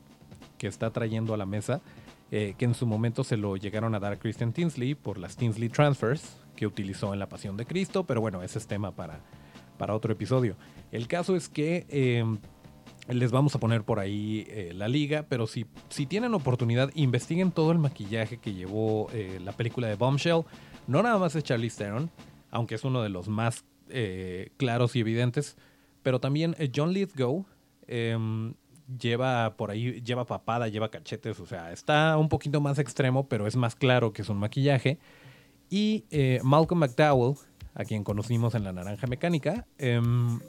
que 0.57 0.67
está 0.67 0.91
trayendo 0.91 1.33
a 1.33 1.37
la 1.37 1.45
mesa, 1.45 1.81
eh, 2.31 2.55
que 2.57 2.65
en 2.65 2.73
su 2.73 2.87
momento 2.87 3.23
se 3.23 3.37
lo 3.37 3.55
llegaron 3.55 3.93
a 3.95 3.99
dar 3.99 4.13
a 4.13 4.15
Christian 4.17 4.53
Tinsley 4.53 4.95
por 4.95 5.17
las 5.17 5.37
Tinsley 5.37 5.69
Transfers 5.69 6.37
que 6.55 6.65
utilizó 6.65 7.13
en 7.13 7.19
La 7.19 7.29
Pasión 7.29 7.57
de 7.57 7.65
Cristo, 7.65 8.03
pero 8.05 8.21
bueno, 8.21 8.43
ese 8.43 8.59
es 8.59 8.67
tema 8.67 8.91
para, 8.91 9.21
para 9.77 9.95
otro 9.95 10.11
episodio. 10.11 10.55
El 10.91 11.07
caso 11.07 11.35
es 11.35 11.47
que 11.47 11.85
eh, 11.89 12.25
les 13.07 13.31
vamos 13.31 13.55
a 13.55 13.59
poner 13.59 13.83
por 13.83 13.99
ahí 13.99 14.47
la 14.73 14.87
liga, 14.87 15.25
pero 15.29 15.47
si, 15.47 15.65
si 15.89 16.05
tienen 16.05 16.33
oportunidad, 16.33 16.91
investiguen 16.95 17.51
todo 17.51 17.71
el 17.71 17.77
maquillaje 17.77 18.37
que 18.37 18.53
llevó 18.53 19.09
la 19.39 19.53
película 19.53 19.87
de 19.87 19.95
Bombshell. 19.95 20.43
No 20.87 21.01
nada 21.01 21.17
más 21.17 21.35
es 21.35 21.43
Charlie 21.43 21.69
Theron, 21.69 22.11
aunque 22.51 22.75
es 22.75 22.83
uno 22.83 23.01
de 23.01 23.09
los 23.09 23.27
más 23.29 23.63
claros 24.57 24.95
y 24.95 24.99
evidentes, 24.99 25.57
pero 26.01 26.19
también 26.19 26.55
eh, 26.57 26.71
John 26.73 26.93
Lithgow 26.93 27.45
em, 27.87 28.53
lleva 28.99 29.55
por 29.57 29.71
ahí, 29.71 30.01
lleva 30.01 30.25
papada, 30.25 30.67
lleva 30.67 30.89
cachetes, 30.89 31.39
o 31.39 31.45
sea, 31.45 31.71
está 31.71 32.17
un 32.17 32.29
poquito 32.29 32.61
más 32.61 32.79
extremo, 32.79 33.27
pero 33.27 33.47
es 33.47 33.55
más 33.55 33.75
claro 33.75 34.13
que 34.13 34.21
es 34.21 34.29
un 34.29 34.37
maquillaje. 34.37 34.99
Y 35.69 36.05
eh, 36.09 36.39
Malcolm 36.43 36.79
McDowell, 36.79 37.35
a 37.75 37.85
quien 37.85 38.03
conocimos 38.03 38.55
en 38.55 38.63
La 38.63 38.73
Naranja 38.73 39.07
Mecánica, 39.07 39.67
em, 39.77 40.39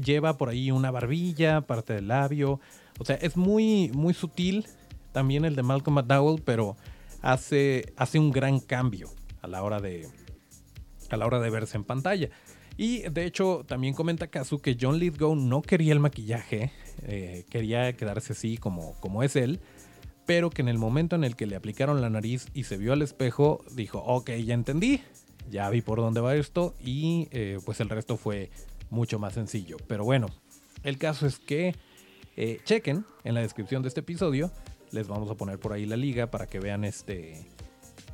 lleva 0.00 0.36
por 0.36 0.48
ahí 0.48 0.70
una 0.70 0.90
barbilla, 0.90 1.62
parte 1.62 1.94
del 1.94 2.08
labio. 2.08 2.60
O 2.98 3.04
sea, 3.04 3.16
es 3.16 3.36
muy, 3.36 3.90
muy 3.94 4.14
sutil 4.14 4.66
también 5.12 5.44
el 5.44 5.56
de 5.56 5.62
Malcolm 5.62 5.96
McDowell, 5.96 6.40
pero 6.42 6.76
hace, 7.22 7.92
hace 7.96 8.18
un 8.18 8.30
gran 8.30 8.60
cambio 8.60 9.08
a 9.42 9.48
la 9.48 9.62
hora 9.62 9.80
de, 9.80 10.06
a 11.10 11.16
la 11.16 11.26
hora 11.26 11.40
de 11.40 11.50
verse 11.50 11.76
en 11.76 11.84
pantalla. 11.84 12.30
Y 12.80 13.02
de 13.10 13.26
hecho, 13.26 13.62
también 13.68 13.92
comenta 13.92 14.28
Kazu 14.28 14.60
que 14.60 14.74
John 14.80 14.98
Lithgow 14.98 15.36
no 15.36 15.60
quería 15.60 15.92
el 15.92 16.00
maquillaje, 16.00 16.72
eh, 17.02 17.44
quería 17.50 17.92
quedarse 17.92 18.32
así 18.32 18.56
como, 18.56 18.98
como 19.00 19.22
es 19.22 19.36
él, 19.36 19.60
pero 20.24 20.48
que 20.48 20.62
en 20.62 20.68
el 20.68 20.78
momento 20.78 21.14
en 21.14 21.22
el 21.24 21.36
que 21.36 21.44
le 21.44 21.56
aplicaron 21.56 22.00
la 22.00 22.08
nariz 22.08 22.46
y 22.54 22.64
se 22.64 22.78
vio 22.78 22.94
al 22.94 23.02
espejo, 23.02 23.62
dijo, 23.72 23.98
ok, 23.98 24.30
ya 24.30 24.54
entendí, 24.54 25.02
ya 25.50 25.68
vi 25.68 25.82
por 25.82 25.98
dónde 25.98 26.22
va 26.22 26.34
esto 26.36 26.74
y 26.82 27.28
eh, 27.32 27.58
pues 27.66 27.80
el 27.80 27.90
resto 27.90 28.16
fue 28.16 28.48
mucho 28.88 29.18
más 29.18 29.34
sencillo. 29.34 29.76
Pero 29.86 30.04
bueno, 30.04 30.28
el 30.82 30.96
caso 30.96 31.26
es 31.26 31.38
que 31.38 31.74
eh, 32.38 32.60
chequen 32.64 33.04
en 33.24 33.34
la 33.34 33.42
descripción 33.42 33.82
de 33.82 33.88
este 33.88 34.00
episodio, 34.00 34.50
les 34.90 35.06
vamos 35.06 35.30
a 35.30 35.34
poner 35.34 35.58
por 35.58 35.74
ahí 35.74 35.84
la 35.84 35.98
liga 35.98 36.30
para 36.30 36.46
que 36.46 36.60
vean 36.60 36.84
este 36.84 37.46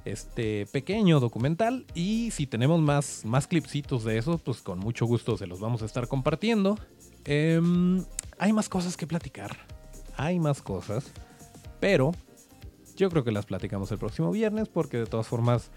este 0.06 0.66
pequeño 0.66 1.20
documental. 1.20 1.86
Y 1.94 2.30
si 2.30 2.46
tenemos 2.46 2.80
más, 2.80 3.24
más 3.24 3.46
clipsitos 3.46 4.04
de 4.04 4.18
eso, 4.18 4.38
pues 4.38 4.62
con 4.62 4.78
mucho 4.78 5.06
gusto 5.06 5.36
se 5.36 5.46
los 5.46 5.60
vamos 5.60 5.82
a 5.82 5.86
estar 5.86 6.08
compartiendo. 6.08 6.78
Em, 7.24 8.04
hay 8.38 8.52
más 8.52 8.68
cosas 8.68 8.96
que 8.96 9.06
platicar. 9.06 9.56
Hay 10.16 10.38
más 10.38 10.62
cosas. 10.62 11.12
Pero 11.80 12.12
yo 12.96 13.10
creo 13.10 13.24
que 13.24 13.32
las 13.32 13.46
platicamos 13.46 13.90
el 13.92 13.98
próximo 13.98 14.30
viernes 14.30 14.68
porque 14.68 14.96
de 14.96 15.06
todas 15.06 15.26
formas 15.26 15.70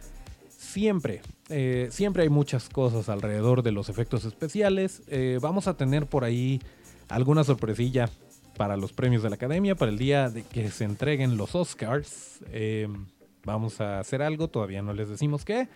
siempre, 0.47 1.21
eh, 1.49 1.89
siempre 1.91 2.23
hay 2.23 2.29
muchas 2.29 2.69
cosas 2.69 3.09
alrededor 3.09 3.63
de 3.63 3.71
los 3.71 3.89
efectos 3.89 4.25
especiales. 4.25 5.01
Eh, 5.07 5.39
vamos 5.41 5.67
a 5.67 5.75
tener 5.75 6.05
por 6.05 6.23
ahí 6.23 6.61
alguna 7.07 7.43
sorpresilla 7.43 8.09
para 8.57 8.77
los 8.77 8.91
premios 8.93 9.23
de 9.23 9.29
la 9.29 9.35
academia, 9.35 9.75
para 9.75 9.89
el 9.89 9.97
día 9.97 10.29
de 10.29 10.43
que 10.43 10.69
se 10.69 10.83
entreguen 10.83 11.37
los 11.37 11.55
Oscars. 11.55 12.41
Em, 12.51 13.05
vamos 13.49 13.81
a 13.81 13.99
hacer 13.99 14.21
algo, 14.21 14.47
todavía 14.47 14.81
no 14.81 14.93
les 14.93 15.09
decimos 15.09 15.43
qué. 15.43 15.67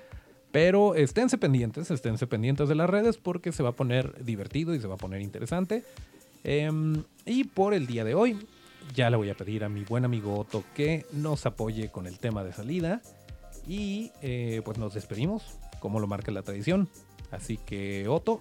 Pero 0.52 0.94
esténse 0.94 1.38
pendientes, 1.38 1.90
esténse 1.90 2.28
pendientes 2.28 2.70
de 2.70 2.76
las 2.76 2.90
redes 2.90 3.18
porque 3.18 3.52
se 3.52 3.64
va 3.64 3.70
a 3.70 3.76
poner 3.76 4.24
divertido 4.24 4.76
y 4.76 4.80
se 4.80 4.88
va 4.88 4.96
a 4.96 4.98
poner 4.98 5.22
interesante. 5.22 5.84
Em, 6.44 7.04
y 7.26 7.46
por 7.46 7.74
el 7.74 7.88
día 7.88 8.04
de 8.04 8.14
hoy, 8.14 8.38
ya 8.94 9.10
le 9.10 9.18
voy 9.18 9.30
a 9.32 9.36
pedir 9.36 9.64
a 9.64 9.70
mi 9.70 9.84
buen 9.84 10.06
amigo 10.06 10.38
Otto 10.38 10.64
que 10.76 11.06
nos 11.12 11.46
apoye 11.48 11.90
con 11.90 12.06
el 12.06 12.20
tema 12.20 12.44
de 12.44 12.54
salida. 12.54 13.02
Y 13.68 14.12
eh, 14.22 14.62
pues 14.64 14.78
nos 14.78 14.94
despedimos, 14.94 15.44
como 15.80 16.00
lo 16.00 16.06
marca 16.06 16.32
la 16.32 16.44
tradición. 16.44 16.88
Así 17.32 17.58
que 17.58 18.08
Otto, 18.08 18.40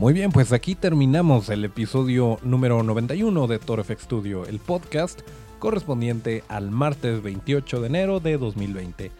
Muy 0.00 0.14
bien, 0.14 0.32
pues 0.32 0.50
aquí 0.54 0.74
terminamos 0.74 1.50
el 1.50 1.62
episodio 1.62 2.38
número 2.42 2.82
91 2.82 3.46
de 3.46 3.58
Toro 3.58 3.84
FX 3.84 4.04
Studio, 4.04 4.46
el 4.46 4.58
podcast 4.58 5.20
correspondiente 5.58 6.42
al 6.48 6.70
martes 6.70 7.22
28 7.22 7.82
de 7.82 7.86
enero 7.86 8.18
de 8.18 8.38
2020. 8.38 9.12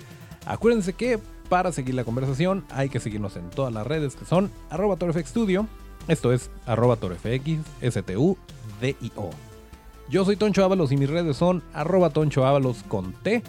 Acuérdense 0.47 0.95
que 0.95 1.19
para 1.51 1.71
seguir 1.71 1.95
la 1.97 2.05
conversación 2.05 2.65
hay 2.71 2.89
que 2.89 2.99
seguirnos 2.99 3.37
en 3.37 3.51
todas 3.51 3.75
las 3.75 3.87
redes 3.87 4.17
que 4.17 4.25
son 4.25 4.51
arroba 4.71 4.97
Studio, 5.23 5.67
esto 6.09 6.33
es 6.33 6.51
arroba 6.65 6.97
torofx, 6.97 7.59
S-T-U-D-I-O. 7.83 9.31
Yo 10.09 10.25
soy 10.25 10.37
Toncho 10.37 10.65
Ábalos 10.65 10.93
y 10.93 10.97
mis 10.97 11.11
redes 11.11 11.37
son 11.37 11.63
arroba 11.75 12.09
Toncho 12.09 12.47
Ábalos 12.47 12.85
con 12.89 13.13
T. 13.13 13.43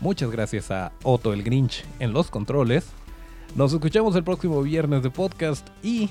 Muchas 0.00 0.30
gracias 0.30 0.70
a 0.70 0.92
Otto 1.02 1.32
el 1.32 1.42
Grinch 1.42 1.84
en 1.98 2.12
los 2.12 2.30
controles. 2.30 2.86
Nos 3.56 3.72
escuchamos 3.72 4.14
el 4.14 4.22
próximo 4.22 4.62
viernes 4.62 5.02
de 5.02 5.10
podcast 5.10 5.66
y 5.82 6.10